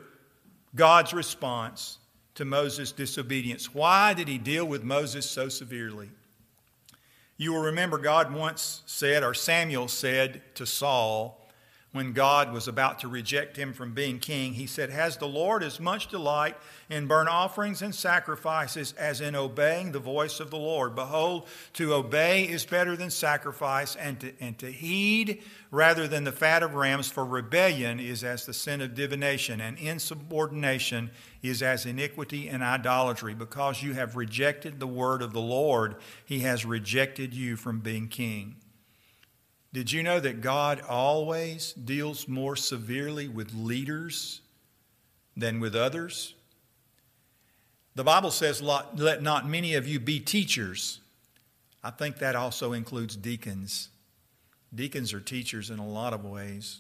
God's 0.74 1.14
response 1.14 2.00
to 2.34 2.44
Moses' 2.44 2.92
disobedience. 2.92 3.76
Why 3.76 4.16
did 4.16 4.28
he 4.28 4.40
deal 4.40 4.66
with 4.66 4.84
Moses 4.84 5.30
so 5.30 5.50
severely? 5.50 6.10
You 7.38 7.54
will 7.54 7.62
remember 7.62 8.00
God 8.00 8.34
once 8.34 8.82
said, 8.88 9.22
or 9.22 9.36
Samuel 9.36 9.88
said 9.88 10.42
to 10.56 10.66
Saul, 10.66 11.45
when 11.96 12.12
God 12.12 12.52
was 12.52 12.68
about 12.68 13.00
to 13.00 13.08
reject 13.08 13.56
him 13.56 13.72
from 13.72 13.94
being 13.94 14.20
king, 14.20 14.54
he 14.54 14.68
said, 14.68 14.90
Has 14.90 15.16
the 15.16 15.30
Lord 15.30 15.64
as 15.64 15.80
much 15.80 16.10
delight 16.10 16.58
in 16.90 17.08
burnt 17.08 17.30
offerings 17.30 17.82
and 17.82 17.96
sacrifices 17.96 18.92
as 18.98 19.22
in 19.22 19.34
obeying 19.34 19.94
the 19.94 20.00
voice 20.00 20.42
of 20.42 20.52
the 20.52 20.58
Lord? 20.58 20.94
Behold, 20.94 21.48
to 21.74 21.94
obey 21.94 22.44
is 22.44 22.66
better 22.66 22.98
than 22.98 23.10
sacrifice, 23.10 23.96
and 23.96 24.20
to, 24.20 24.34
and 24.42 24.60
to 24.60 24.70
heed 24.70 25.42
rather 25.72 26.06
than 26.06 26.26
the 26.26 26.34
fat 26.34 26.64
of 26.64 26.76
rams, 26.76 27.10
for 27.10 27.24
rebellion 27.24 28.02
is 28.02 28.26
as 28.26 28.46
the 28.46 28.54
sin 28.54 28.82
of 28.82 28.94
divination, 28.94 29.62
and 29.62 29.78
insubordination 29.78 31.12
is 31.42 31.64
as 31.64 31.86
iniquity 31.86 32.50
and 32.50 32.62
idolatry. 32.62 33.34
Because 33.34 33.82
you 33.82 33.94
have 33.94 34.18
rejected 34.18 34.82
the 34.82 34.88
word 34.88 35.22
of 35.22 35.32
the 35.32 35.40
Lord, 35.40 35.96
he 36.26 36.40
has 36.40 36.66
rejected 36.66 37.34
you 37.34 37.56
from 37.56 37.80
being 37.80 38.10
king. 38.10 38.58
Did 39.76 39.92
you 39.92 40.04
know 40.04 40.22
that 40.22 40.40
God 40.40 40.80
always 40.88 41.74
deals 41.74 42.30
more 42.30 42.56
severely 42.56 43.28
with 43.28 43.54
leaders 43.54 44.40
than 45.36 45.60
with 45.60 45.76
others? 45.76 46.34
The 47.94 48.06
Bible 48.06 48.32
says, 48.32 48.62
Let 48.62 49.22
not 49.22 49.50
many 49.50 49.74
of 49.74 49.86
you 49.86 50.00
be 50.00 50.22
teachers. 50.22 51.02
I 51.84 51.90
think 51.90 52.20
that 52.20 52.38
also 52.38 52.72
includes 52.72 53.18
deacons. 53.18 53.90
Deacons 54.74 55.12
are 55.12 55.20
teachers 55.20 55.70
in 55.70 55.80
a 55.80 55.86
lot 55.86 56.14
of 56.14 56.24
ways. 56.24 56.80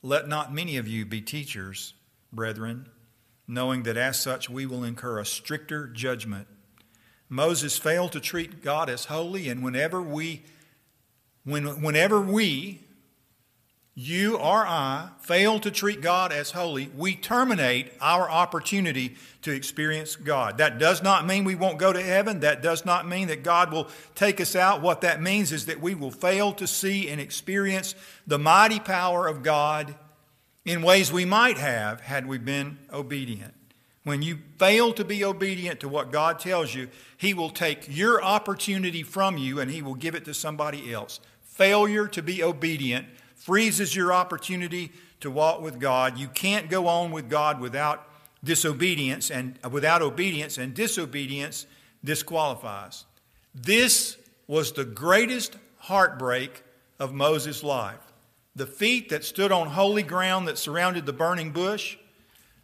Let 0.00 0.26
not 0.26 0.54
many 0.54 0.78
of 0.78 0.88
you 0.88 1.04
be 1.04 1.20
teachers, 1.20 1.92
brethren, 2.32 2.88
knowing 3.46 3.82
that 3.82 3.98
as 3.98 4.18
such 4.18 4.48
we 4.48 4.64
will 4.64 4.84
incur 4.84 5.18
a 5.18 5.26
stricter 5.26 5.86
judgment. 5.86 6.48
Moses 7.28 7.76
failed 7.76 8.12
to 8.12 8.20
treat 8.20 8.62
God 8.62 8.88
as 8.88 9.04
holy, 9.04 9.50
and 9.50 9.62
whenever 9.62 10.00
we 10.00 10.44
when, 11.46 11.80
whenever 11.80 12.20
we, 12.20 12.80
you 13.94 14.36
or 14.36 14.66
I, 14.66 15.10
fail 15.20 15.58
to 15.60 15.70
treat 15.70 16.02
God 16.02 16.32
as 16.32 16.50
holy, 16.50 16.90
we 16.94 17.14
terminate 17.14 17.92
our 18.00 18.28
opportunity 18.28 19.16
to 19.42 19.52
experience 19.52 20.16
God. 20.16 20.58
That 20.58 20.78
does 20.78 21.02
not 21.04 21.24
mean 21.24 21.44
we 21.44 21.54
won't 21.54 21.78
go 21.78 21.92
to 21.92 22.02
heaven. 22.02 22.40
That 22.40 22.62
does 22.62 22.84
not 22.84 23.08
mean 23.08 23.28
that 23.28 23.44
God 23.44 23.72
will 23.72 23.88
take 24.16 24.40
us 24.40 24.56
out. 24.56 24.82
What 24.82 25.00
that 25.02 25.22
means 25.22 25.52
is 25.52 25.66
that 25.66 25.80
we 25.80 25.94
will 25.94 26.10
fail 26.10 26.52
to 26.54 26.66
see 26.66 27.08
and 27.08 27.20
experience 27.20 27.94
the 28.26 28.40
mighty 28.40 28.80
power 28.80 29.28
of 29.28 29.44
God 29.44 29.94
in 30.64 30.82
ways 30.82 31.12
we 31.12 31.24
might 31.24 31.58
have 31.58 32.00
had 32.00 32.26
we 32.26 32.38
been 32.38 32.76
obedient. 32.92 33.54
When 34.02 34.20
you 34.20 34.38
fail 34.58 34.92
to 34.94 35.04
be 35.04 35.24
obedient 35.24 35.80
to 35.80 35.88
what 35.88 36.12
God 36.12 36.38
tells 36.38 36.74
you, 36.74 36.88
He 37.16 37.34
will 37.34 37.50
take 37.50 37.86
your 37.88 38.22
opportunity 38.22 39.02
from 39.02 39.38
you 39.38 39.58
and 39.60 39.70
He 39.70 39.80
will 39.80 39.94
give 39.94 40.14
it 40.14 40.24
to 40.26 40.34
somebody 40.34 40.92
else 40.92 41.18
failure 41.56 42.06
to 42.06 42.22
be 42.22 42.42
obedient 42.42 43.06
freezes 43.34 43.96
your 43.96 44.12
opportunity 44.12 44.92
to 45.20 45.30
walk 45.30 45.62
with 45.62 45.80
God. 45.80 46.18
You 46.18 46.28
can't 46.28 46.68
go 46.68 46.86
on 46.86 47.10
with 47.10 47.30
God 47.30 47.60
without 47.60 48.06
disobedience 48.44 49.30
and 49.30 49.58
uh, 49.64 49.70
without 49.70 50.02
obedience 50.02 50.58
and 50.58 50.74
disobedience 50.74 51.66
disqualifies. 52.04 53.06
This 53.54 54.18
was 54.46 54.72
the 54.72 54.84
greatest 54.84 55.56
heartbreak 55.78 56.62
of 56.98 57.14
Moses' 57.14 57.62
life. 57.62 58.12
The 58.54 58.66
feet 58.66 59.08
that 59.08 59.24
stood 59.24 59.50
on 59.50 59.68
holy 59.68 60.02
ground 60.02 60.48
that 60.48 60.58
surrounded 60.58 61.06
the 61.06 61.12
burning 61.12 61.52
bush, 61.52 61.96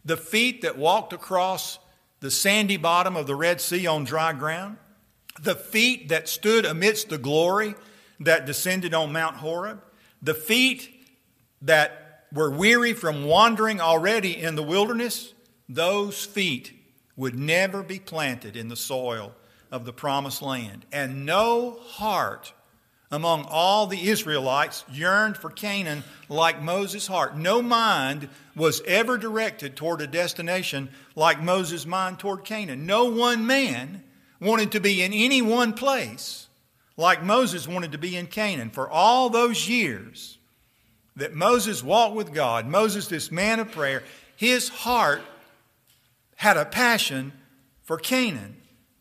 the 0.05 0.17
feet 0.17 0.61
that 0.61 0.77
walked 0.77 1.13
across 1.13 1.79
the 2.19 2.31
sandy 2.31 2.77
bottom 2.77 3.15
of 3.15 3.27
the 3.27 3.35
Red 3.35 3.59
Sea 3.59 3.87
on 3.87 4.03
dry 4.03 4.33
ground, 4.33 4.77
the 5.41 5.55
feet 5.55 6.09
that 6.09 6.29
stood 6.29 6.65
amidst 6.65 7.09
the 7.09 7.17
glory 7.17 7.75
that 8.25 8.45
descended 8.45 8.93
on 8.93 9.11
Mount 9.11 9.37
Horeb, 9.37 9.81
the 10.21 10.33
feet 10.33 10.89
that 11.61 12.25
were 12.31 12.49
weary 12.49 12.93
from 12.93 13.25
wandering 13.25 13.79
already 13.79 14.41
in 14.41 14.55
the 14.55 14.63
wilderness, 14.63 15.33
those 15.69 16.25
feet 16.25 16.73
would 17.15 17.37
never 17.37 17.83
be 17.83 17.99
planted 17.99 18.55
in 18.55 18.69
the 18.69 18.75
soil 18.75 19.33
of 19.71 19.85
the 19.85 19.93
promised 19.93 20.41
land. 20.41 20.85
And 20.91 21.25
no 21.25 21.77
heart 21.81 22.53
among 23.11 23.45
all 23.47 23.85
the 23.85 24.09
Israelites 24.09 24.83
yearned 24.91 25.37
for 25.37 25.51
Canaan 25.51 26.03
like 26.29 26.63
Moses' 26.63 27.05
heart. 27.05 27.37
No 27.37 27.61
mind 27.61 28.27
was 28.55 28.81
ever 28.87 29.19
directed 29.19 29.75
toward 29.75 30.01
a 30.01 30.07
destination 30.07 30.89
like 31.15 31.41
Moses' 31.41 31.85
mind 31.85 32.17
toward 32.17 32.43
Canaan. 32.43 32.87
No 32.87 33.05
one 33.05 33.45
man 33.45 34.03
wanted 34.41 34.71
to 34.71 34.79
be 34.79 35.03
in 35.03 35.13
any 35.13 35.43
one 35.43 35.73
place 35.73 36.42
like 36.97 37.23
Moses 37.23 37.67
wanted 37.67 37.91
to 37.93 37.97
be 37.97 38.15
in 38.15 38.27
Canaan. 38.27 38.69
For 38.69 38.89
all 38.89 39.29
those 39.29 39.67
years 39.67 40.37
that 41.15 41.33
Moses 41.33 41.83
walked 41.83 42.15
with 42.15 42.33
God, 42.33 42.67
Moses, 42.67 43.07
this 43.07 43.31
man 43.31 43.59
of 43.59 43.71
prayer, 43.71 44.03
his 44.35 44.69
heart 44.69 45.21
had 46.35 46.57
a 46.57 46.65
passion 46.65 47.33
for 47.81 47.97
Canaan. 47.97 48.57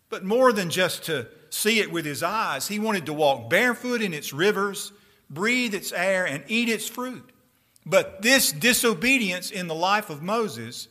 But 0.08 0.24
more 0.24 0.52
than 0.52 0.70
just 0.70 1.04
to 1.04 1.28
see 1.52 1.80
it 1.80 1.92
with 1.92 2.04
his 2.04 2.22
eyes. 2.22 2.68
He 2.68 2.78
wanted 2.78 3.06
to 3.06 3.12
walk 3.12 3.50
barefoot 3.50 4.00
in 4.00 4.14
its 4.14 4.32
rivers, 4.32 4.92
breathe 5.28 5.74
its 5.74 5.92
air, 5.92 6.26
and 6.26 6.42
eat 6.48 6.68
its 6.68 6.88
fruit. 6.88 7.30
But 7.84 8.22
this 8.22 8.52
disobedience 8.52 9.50
in 9.50 9.68
the 9.68 9.74
life 9.74 10.08
of 10.08 10.22
Moses 10.22 10.88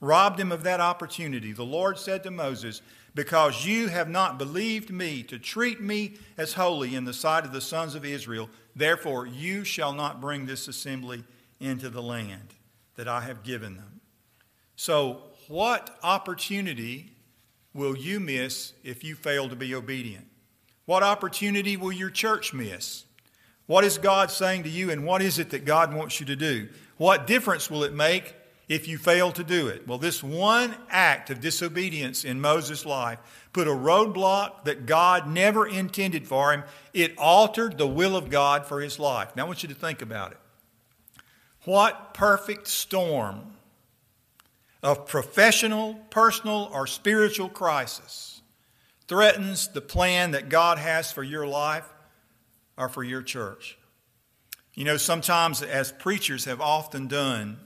robbed 0.00 0.38
him 0.38 0.52
of 0.52 0.62
that 0.64 0.80
opportunity. 0.80 1.52
The 1.52 1.64
Lord 1.64 1.98
said 1.98 2.22
to 2.24 2.30
Moses, 2.30 2.82
Because 3.14 3.64
you 3.64 3.88
have 3.88 4.08
not 4.08 4.38
believed 4.38 4.90
me 4.90 5.22
to 5.24 5.38
treat 5.38 5.80
me 5.80 6.14
as 6.36 6.54
holy 6.54 6.96
in 6.96 7.04
the 7.04 7.12
sight 7.12 7.44
of 7.44 7.52
the 7.52 7.60
sons 7.60 7.94
of 7.94 8.04
Israel, 8.04 8.50
therefore 8.74 9.26
you 9.26 9.62
shall 9.62 9.92
not 9.92 10.20
bring 10.20 10.46
this 10.46 10.66
assembly 10.66 11.22
into 11.60 11.88
the 11.88 12.02
land 12.02 12.54
that 12.96 13.06
I 13.06 13.20
have 13.20 13.44
given 13.44 13.76
them. 13.76 14.00
So, 14.76 15.22
what 15.46 15.96
opportunity 16.02 17.12
will 17.72 17.96
you 17.96 18.18
miss 18.18 18.72
if 18.82 19.04
you 19.04 19.14
fail 19.14 19.48
to 19.48 19.56
be 19.56 19.74
obedient? 19.74 20.26
What 20.86 21.02
opportunity 21.02 21.76
will 21.76 21.92
your 21.92 22.10
church 22.10 22.52
miss? 22.52 23.04
What 23.66 23.84
is 23.84 23.98
God 23.98 24.30
saying 24.30 24.64
to 24.64 24.68
you, 24.68 24.90
and 24.90 25.06
what 25.06 25.22
is 25.22 25.38
it 25.38 25.50
that 25.50 25.64
God 25.64 25.94
wants 25.94 26.20
you 26.20 26.26
to 26.26 26.36
do? 26.36 26.68
What 26.96 27.26
difference 27.26 27.70
will 27.70 27.84
it 27.84 27.92
make 27.92 28.34
if 28.68 28.88
you 28.88 28.98
fail 28.98 29.32
to 29.32 29.44
do 29.44 29.68
it? 29.68 29.86
Well, 29.86 29.98
this 29.98 30.22
one 30.22 30.74
act 30.88 31.30
of 31.30 31.40
disobedience 31.40 32.24
in 32.24 32.40
Moses' 32.40 32.86
life 32.86 33.18
put 33.52 33.68
a 33.68 33.72
roadblock 33.72 34.64
that 34.64 34.86
God 34.86 35.28
never 35.28 35.66
intended 35.66 36.26
for 36.26 36.52
him. 36.52 36.64
It 36.92 37.16
altered 37.18 37.78
the 37.78 37.86
will 37.86 38.16
of 38.16 38.30
God 38.30 38.66
for 38.66 38.80
his 38.80 38.98
life. 38.98 39.34
Now, 39.36 39.44
I 39.44 39.46
want 39.46 39.62
you 39.62 39.68
to 39.68 39.74
think 39.74 40.02
about 40.02 40.32
it. 40.32 40.38
What 41.64 42.14
perfect 42.14 42.68
storm 42.68 43.54
of 44.82 45.06
professional, 45.06 45.94
personal, 46.10 46.70
or 46.72 46.86
spiritual 46.86 47.48
crisis 47.48 48.42
threatens 49.08 49.68
the 49.68 49.80
plan 49.80 50.32
that 50.32 50.50
God 50.50 50.78
has 50.78 51.10
for 51.10 51.22
your 51.22 51.46
life 51.46 51.88
or 52.76 52.88
for 52.88 53.02
your 53.02 53.22
church. 53.22 53.78
You 54.74 54.84
know, 54.84 54.96
sometimes, 54.96 55.62
as 55.62 55.92
preachers 55.92 56.44
have 56.44 56.60
often 56.60 57.06
done, 57.06 57.58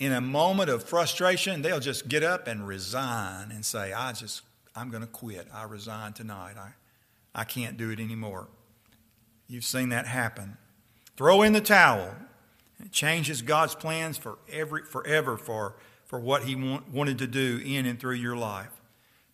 in 0.00 0.12
a 0.12 0.20
moment 0.20 0.70
of 0.70 0.82
frustration, 0.82 1.60
they'll 1.60 1.78
just 1.78 2.08
get 2.08 2.24
up 2.24 2.48
and 2.48 2.66
resign 2.66 3.52
and 3.52 3.64
say, 3.64 3.92
I 3.92 4.12
just, 4.12 4.40
I'm 4.74 4.90
going 4.90 5.02
to 5.02 5.06
quit. 5.06 5.46
I 5.52 5.64
resign 5.64 6.14
tonight. 6.14 6.54
I, 6.58 6.70
I 7.34 7.44
can't 7.44 7.76
do 7.76 7.90
it 7.90 8.00
anymore. 8.00 8.48
You've 9.46 9.64
seen 9.64 9.90
that 9.90 10.06
happen. 10.06 10.56
Throw 11.18 11.42
in 11.42 11.52
the 11.52 11.60
towel. 11.60 12.14
It 12.82 12.92
changes 12.92 13.42
God's 13.42 13.74
plans 13.74 14.16
for 14.16 14.38
every, 14.50 14.84
forever 14.84 15.36
for, 15.36 15.76
for 16.06 16.18
what 16.18 16.44
He 16.44 16.56
want, 16.56 16.88
wanted 16.88 17.18
to 17.18 17.26
do 17.26 17.60
in 17.62 17.84
and 17.84 18.00
through 18.00 18.14
your 18.14 18.36
life. 18.36 18.72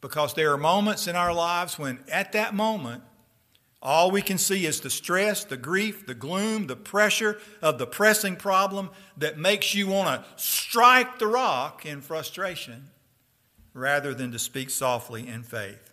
Because 0.01 0.35
there 0.35 0.53
are 0.53 0.59
moments 0.59 1.07
in 1.07 1.15
our 1.15 1.33
lives 1.33 1.79
when, 1.79 2.01
at 2.11 2.33
that 2.33 2.55
moment, 2.55 3.05
all 3.83 4.11
we 4.11 4.23
can 4.23 4.39
see 4.39 4.67
is 4.67 4.81
the 4.81 4.91
stress, 4.91 5.45
the 5.45 5.57
grief, 5.57 6.07
the 6.07 6.15
gloom, 6.15 6.67
the 6.67 6.77
pressure 6.77 7.39
of 7.61 7.79
the 7.79 7.87
pressing 7.87 8.37
problem 8.37 8.91
that 9.19 9.39
makes 9.39 9.75
you 9.75 9.87
want 9.87 10.25
to 10.25 10.43
strike 10.43 11.19
the 11.19 11.27
rock 11.27 11.85
in 11.85 12.01
frustration 12.01 12.91
rather 13.75 14.15
than 14.15 14.33
to 14.33 14.39
speak 14.39 14.71
softly 14.71 15.29
in 15.29 15.43
faith. 15.43 15.93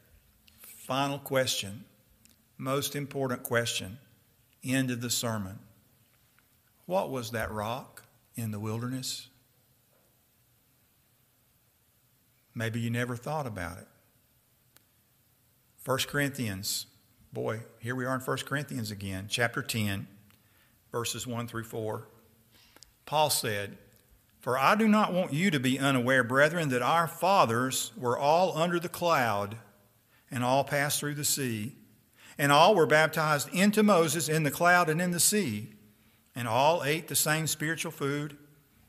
Final 0.62 1.20
question, 1.20 1.84
most 2.58 2.96
important 2.96 3.44
question, 3.44 3.98
end 4.64 4.90
of 4.90 5.02
the 5.02 5.10
sermon. 5.10 5.60
What 6.86 7.10
was 7.10 7.32
that 7.32 7.52
rock 7.52 8.04
in 8.36 8.52
the 8.52 8.60
wilderness? 8.60 9.28
Maybe 12.56 12.80
you 12.80 12.90
never 12.90 13.16
thought 13.16 13.48
about 13.48 13.78
it. 13.78 13.88
1 15.86 15.98
Corinthians, 16.08 16.86
boy, 17.34 17.62
here 17.80 17.96
we 17.96 18.06
are 18.06 18.14
in 18.14 18.22
1 18.22 18.38
Corinthians 18.46 18.92
again, 18.92 19.26
chapter 19.28 19.64
10, 19.64 20.06
verses 20.92 21.26
1 21.26 21.48
through 21.48 21.64
4. 21.64 22.08
Paul 23.08 23.32
said, 23.32 23.76
For 24.40 24.56
I 24.56 24.76
do 24.76 24.88
not 24.88 25.12
want 25.12 25.34
you 25.34 25.50
to 25.50 25.60
be 25.60 25.80
unaware, 25.80 26.24
brethren, 26.24 26.70
that 26.70 26.84
our 26.84 27.08
fathers 27.08 27.92
were 27.98 28.18
all 28.18 28.56
under 28.56 28.80
the 28.80 28.88
cloud 28.88 29.58
and 30.30 30.44
all 30.44 30.64
passed 30.64 31.00
through 31.00 31.16
the 31.16 31.24
sea, 31.24 31.76
and 32.38 32.52
all 32.52 32.76
were 32.76 32.86
baptized 32.86 33.50
into 33.52 33.82
Moses 33.82 34.30
in 34.30 34.44
the 34.44 34.52
cloud 34.52 34.88
and 34.88 35.02
in 35.02 35.10
the 35.10 35.20
sea 35.20 35.70
and 36.36 36.48
all 36.48 36.84
ate 36.84 37.08
the 37.08 37.16
same 37.16 37.48
spiritual 37.48 37.92
food, 37.92 38.38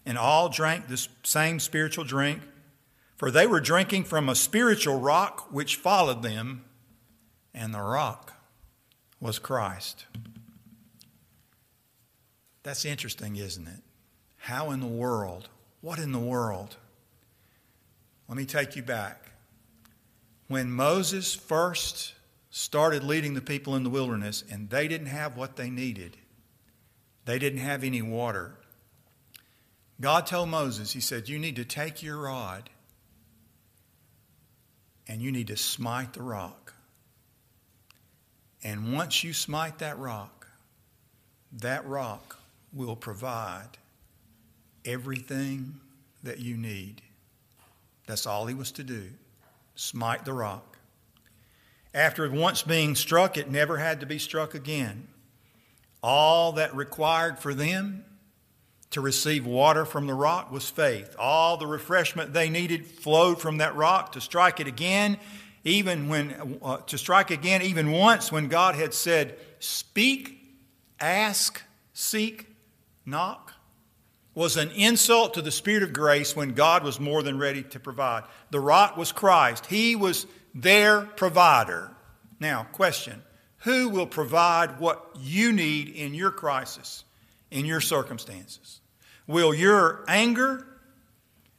and 0.06 0.16
all 0.16 0.48
drank 0.48 0.88
the 0.88 1.06
same 1.22 1.60
spiritual 1.60 2.04
drink, 2.04 2.40
for 3.16 3.30
they 3.30 3.46
were 3.46 3.60
drinking 3.60 4.04
from 4.04 4.28
a 4.28 4.34
spiritual 4.34 4.98
rock 4.98 5.50
which 5.50 5.76
followed 5.76 6.22
them, 6.22 6.64
and 7.54 7.72
the 7.72 7.80
rock 7.80 8.33
was 9.24 9.38
Christ. 9.38 10.04
That's 12.62 12.84
interesting, 12.84 13.36
isn't 13.36 13.66
it? 13.66 13.80
How 14.36 14.70
in 14.70 14.80
the 14.80 14.86
world? 14.86 15.48
What 15.80 15.98
in 15.98 16.12
the 16.12 16.18
world? 16.18 16.76
Let 18.28 18.36
me 18.36 18.44
take 18.44 18.76
you 18.76 18.82
back. 18.82 19.30
When 20.48 20.70
Moses 20.70 21.34
first 21.34 22.12
started 22.50 23.02
leading 23.02 23.32
the 23.32 23.40
people 23.40 23.74
in 23.76 23.82
the 23.82 23.88
wilderness 23.88 24.44
and 24.50 24.68
they 24.68 24.88
didn't 24.88 25.06
have 25.06 25.38
what 25.38 25.56
they 25.56 25.70
needed, 25.70 26.18
they 27.24 27.38
didn't 27.38 27.60
have 27.60 27.82
any 27.82 28.02
water. 28.02 28.56
God 30.02 30.26
told 30.26 30.50
Moses, 30.50 30.92
He 30.92 31.00
said, 31.00 31.30
You 31.30 31.38
need 31.38 31.56
to 31.56 31.64
take 31.64 32.02
your 32.02 32.18
rod 32.18 32.68
and 35.08 35.22
you 35.22 35.32
need 35.32 35.46
to 35.46 35.56
smite 35.56 36.12
the 36.12 36.22
rock. 36.22 36.63
And 38.64 38.94
once 38.94 39.22
you 39.22 39.34
smite 39.34 39.78
that 39.78 39.98
rock, 39.98 40.48
that 41.52 41.86
rock 41.86 42.38
will 42.72 42.96
provide 42.96 43.68
everything 44.84 45.74
that 46.22 46.40
you 46.40 46.56
need. 46.56 47.02
That's 48.06 48.26
all 48.26 48.46
he 48.46 48.54
was 48.54 48.72
to 48.72 48.82
do 48.82 49.10
smite 49.76 50.24
the 50.24 50.32
rock. 50.32 50.78
After 51.92 52.28
once 52.30 52.62
being 52.62 52.94
struck, 52.94 53.36
it 53.36 53.50
never 53.50 53.78
had 53.78 54.00
to 54.00 54.06
be 54.06 54.18
struck 54.18 54.54
again. 54.54 55.08
All 56.00 56.52
that 56.52 56.74
required 56.74 57.40
for 57.40 57.54
them 57.54 58.04
to 58.90 59.00
receive 59.00 59.44
water 59.44 59.84
from 59.84 60.06
the 60.06 60.14
rock 60.14 60.52
was 60.52 60.70
faith. 60.70 61.16
All 61.18 61.56
the 61.56 61.66
refreshment 61.66 62.32
they 62.32 62.48
needed 62.48 62.86
flowed 62.86 63.40
from 63.40 63.58
that 63.58 63.74
rock 63.74 64.12
to 64.12 64.20
strike 64.20 64.60
it 64.60 64.68
again, 64.68 65.18
even 65.64 66.08
when 66.08 66.58
uh, 66.62 66.78
to 66.78 66.98
strike 66.98 67.30
again 67.30 67.62
even 67.62 67.90
once 67.90 68.30
when 68.30 68.48
God 68.48 68.74
had 68.74 68.94
said, 68.94 69.38
"Speak, 69.58 70.40
ask, 71.00 71.62
seek, 71.92 72.46
knock." 73.04 73.54
was 74.34 74.56
an 74.56 74.70
insult 74.72 75.34
to 75.34 75.42
the 75.42 75.50
Spirit 75.50 75.82
of 75.82 75.92
grace 75.92 76.34
when 76.34 76.54
God 76.54 76.82
was 76.82 76.98
more 76.98 77.22
than 77.22 77.38
ready 77.38 77.62
to 77.62 77.78
provide. 77.78 78.24
The 78.50 78.60
rock 78.60 78.96
was 78.96 79.12
Christ. 79.12 79.66
He 79.66 79.94
was 79.94 80.26
their 80.54 81.02
provider. 81.02 81.92
Now, 82.40 82.64
question 82.72 83.22
who 83.58 83.88
will 83.88 84.06
provide 84.06 84.78
what 84.78 85.16
you 85.18 85.50
need 85.50 85.88
in 85.88 86.12
your 86.12 86.30
crisis, 86.30 87.04
in 87.50 87.64
your 87.64 87.80
circumstances? 87.80 88.80
Will 89.26 89.54
your 89.54 90.04
anger 90.06 90.66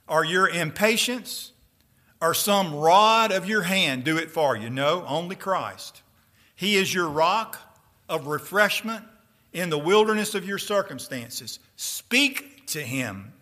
or 0.08 0.24
your 0.24 0.48
impatience 0.48 1.52
or 2.21 2.34
some 2.34 2.73
rod 2.73 3.32
of 3.32 3.47
your 3.47 3.63
hand 3.63 4.04
do 4.04 4.17
it 4.17 4.32
for 4.32 4.56
you. 4.56 4.69
No, 4.69 5.06
only 5.08 5.36
Christ. 5.36 6.01
He 6.56 6.75
is 6.75 6.93
your 6.93 7.10
rock 7.10 7.60
of 8.08 8.28
refreshment 8.28 9.04
in 9.51 9.69
the 9.69 9.78
wilderness 9.78 10.36
of 10.36 10.45
your 10.45 10.58
circumstances. 10.58 11.60
Speak 11.75 12.67
to 12.67 12.82
Him, 12.82 13.34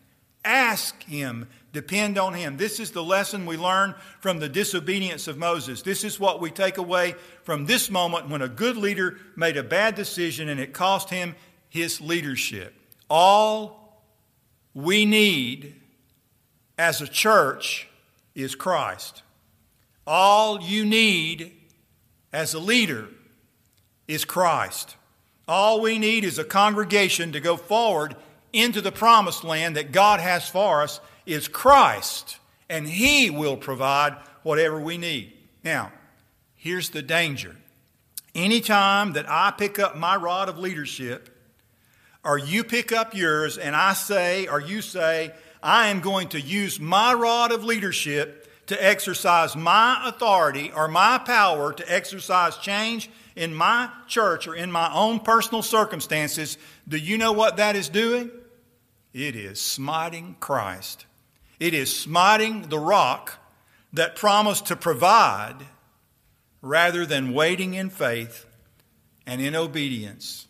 ask 0.43 1.01
Him, 1.03 1.47
depend 1.71 2.17
on 2.17 2.33
Him. 2.33 2.57
This 2.57 2.79
is 2.79 2.91
the 2.91 3.03
lesson 3.03 3.45
we 3.45 3.57
learn 3.57 3.95
from 4.19 4.39
the 4.39 4.49
disobedience 4.49 5.27
of 5.27 5.37
Moses. 5.37 5.81
This 5.81 6.03
is 6.03 6.19
what 6.19 6.41
we 6.41 6.51
take 6.51 6.77
away 6.77 7.15
from 7.43 7.65
this 7.65 7.89
moment 7.89 8.29
when 8.29 8.41
a 8.41 8.47
good 8.47 8.77
leader 8.77 9.17
made 9.35 9.57
a 9.57 9.63
bad 9.63 9.95
decision 9.95 10.49
and 10.49 10.59
it 10.59 10.73
cost 10.73 11.09
him 11.09 11.35
his 11.69 11.99
leadership. 11.99 12.73
All 13.09 14.03
we 14.73 15.05
need 15.05 15.75
as 16.77 17.01
a 17.01 17.07
church 17.07 17.87
is 18.35 18.55
Christ. 18.55 19.23
All 20.05 20.61
you 20.61 20.85
need 20.85 21.53
as 22.31 22.53
a 22.53 22.59
leader 22.59 23.07
is 24.07 24.25
Christ. 24.25 24.95
All 25.47 25.81
we 25.81 25.99
need 25.99 26.23
is 26.23 26.39
a 26.39 26.43
congregation 26.43 27.31
to 27.33 27.39
go 27.39 27.57
forward 27.57 28.15
into 28.51 28.81
the 28.81 28.91
promised 28.91 29.43
land 29.43 29.75
that 29.75 29.91
God 29.91 30.19
has 30.19 30.47
for 30.47 30.81
us 30.81 30.99
is 31.25 31.47
Christ, 31.47 32.37
and 32.69 32.87
He 32.87 33.29
will 33.29 33.57
provide 33.57 34.15
whatever 34.43 34.79
we 34.79 34.97
need. 34.97 35.33
Now, 35.63 35.91
here's 36.55 36.89
the 36.89 37.01
danger. 37.01 37.55
Anytime 38.35 39.13
that 39.13 39.29
I 39.29 39.51
pick 39.51 39.79
up 39.79 39.97
my 39.97 40.15
rod 40.15 40.49
of 40.49 40.57
leadership, 40.57 41.29
or 42.23 42.37
you 42.37 42.63
pick 42.63 42.91
up 42.91 43.13
yours, 43.13 43.57
and 43.57 43.75
I 43.75 43.93
say, 43.93 44.47
or 44.47 44.59
you 44.59 44.81
say, 44.81 45.33
I 45.63 45.87
am 45.87 46.01
going 46.01 46.27
to 46.29 46.41
use 46.41 46.79
my 46.79 47.13
rod 47.13 47.53
of 47.53 47.63
leadership 47.63 48.43
to 48.67 48.85
exercise 48.85 49.55
my 49.55 50.01
authority 50.05 50.71
or 50.75 50.87
my 50.87 51.17
power 51.17 51.73
to 51.73 51.93
exercise 51.93 52.57
change 52.57 53.09
in 53.35 53.53
my 53.55 53.89
church 54.07 54.47
or 54.47 54.55
in 54.55 54.71
my 54.71 54.93
own 54.93 55.19
personal 55.19 55.61
circumstances, 55.61 56.57
do 56.87 56.97
you 56.97 57.17
know 57.17 57.31
what 57.31 57.57
that 57.57 57.75
is 57.75 57.89
doing? 57.89 58.29
It 59.13 59.35
is 59.35 59.59
smiting 59.59 60.35
Christ. 60.39 61.05
It 61.59 61.73
is 61.73 61.95
smiting 61.95 62.63
the 62.63 62.79
rock 62.79 63.39
that 63.93 64.15
promised 64.15 64.67
to 64.67 64.75
provide 64.75 65.57
rather 66.61 67.05
than 67.05 67.33
waiting 67.33 67.73
in 67.73 67.89
faith 67.89 68.45
and 69.25 69.41
in 69.41 69.55
obedience 69.55 70.47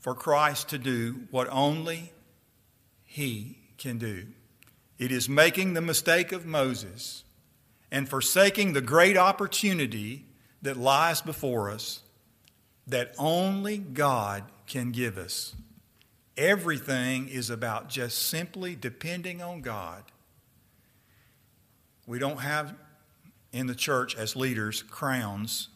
for 0.00 0.14
Christ 0.14 0.68
to 0.70 0.78
do 0.78 1.22
what 1.30 1.48
only 1.50 2.12
He 3.04 3.58
can 3.78 3.98
do. 3.98 4.26
It 4.98 5.12
is 5.12 5.28
making 5.28 5.74
the 5.74 5.80
mistake 5.80 6.32
of 6.32 6.46
Moses 6.46 7.24
and 7.90 8.08
forsaking 8.08 8.72
the 8.72 8.80
great 8.80 9.16
opportunity 9.16 10.24
that 10.62 10.76
lies 10.76 11.20
before 11.20 11.70
us 11.70 12.00
that 12.86 13.14
only 13.18 13.78
God 13.78 14.44
can 14.66 14.92
give 14.92 15.18
us. 15.18 15.54
Everything 16.36 17.28
is 17.28 17.50
about 17.50 17.88
just 17.88 18.18
simply 18.18 18.76
depending 18.76 19.42
on 19.42 19.60
God. 19.60 20.04
We 22.06 22.18
don't 22.18 22.40
have 22.40 22.74
in 23.52 23.66
the 23.66 23.74
church 23.74 24.14
as 24.16 24.36
leaders 24.36 24.82
crowns. 24.82 25.68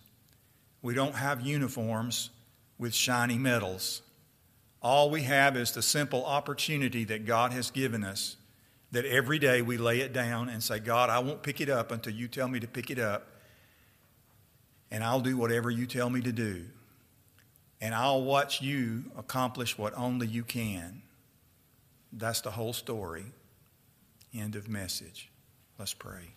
We 0.82 0.94
don't 0.94 1.14
have 1.14 1.40
uniforms 1.40 2.30
with 2.78 2.94
shiny 2.94 3.38
medals. 3.38 4.02
All 4.82 5.10
we 5.10 5.22
have 5.22 5.56
is 5.56 5.72
the 5.72 5.82
simple 5.82 6.24
opportunity 6.24 7.04
that 7.04 7.26
God 7.26 7.52
has 7.52 7.70
given 7.70 8.04
us 8.04 8.36
that 8.92 9.04
every 9.04 9.38
day 9.38 9.62
we 9.62 9.76
lay 9.76 10.00
it 10.00 10.12
down 10.12 10.48
and 10.48 10.62
say, 10.62 10.78
God, 10.78 11.10
I 11.10 11.20
won't 11.20 11.42
pick 11.42 11.60
it 11.60 11.68
up 11.68 11.92
until 11.92 12.12
you 12.12 12.28
tell 12.28 12.48
me 12.48 12.60
to 12.60 12.66
pick 12.66 12.90
it 12.90 12.98
up, 12.98 13.26
and 14.90 15.04
I'll 15.04 15.20
do 15.20 15.36
whatever 15.36 15.70
you 15.70 15.86
tell 15.86 16.10
me 16.10 16.20
to 16.22 16.32
do 16.32 16.64
and 17.80 17.94
I'll 17.94 18.22
watch 18.22 18.60
you 18.60 19.04
accomplish 19.16 19.78
what 19.78 19.94
only 19.96 20.26
you 20.26 20.44
can. 20.44 21.02
That's 22.12 22.40
the 22.42 22.50
whole 22.50 22.72
story. 22.72 23.24
End 24.34 24.54
of 24.56 24.68
message. 24.68 25.30
Let's 25.78 25.94
pray. 25.94 26.34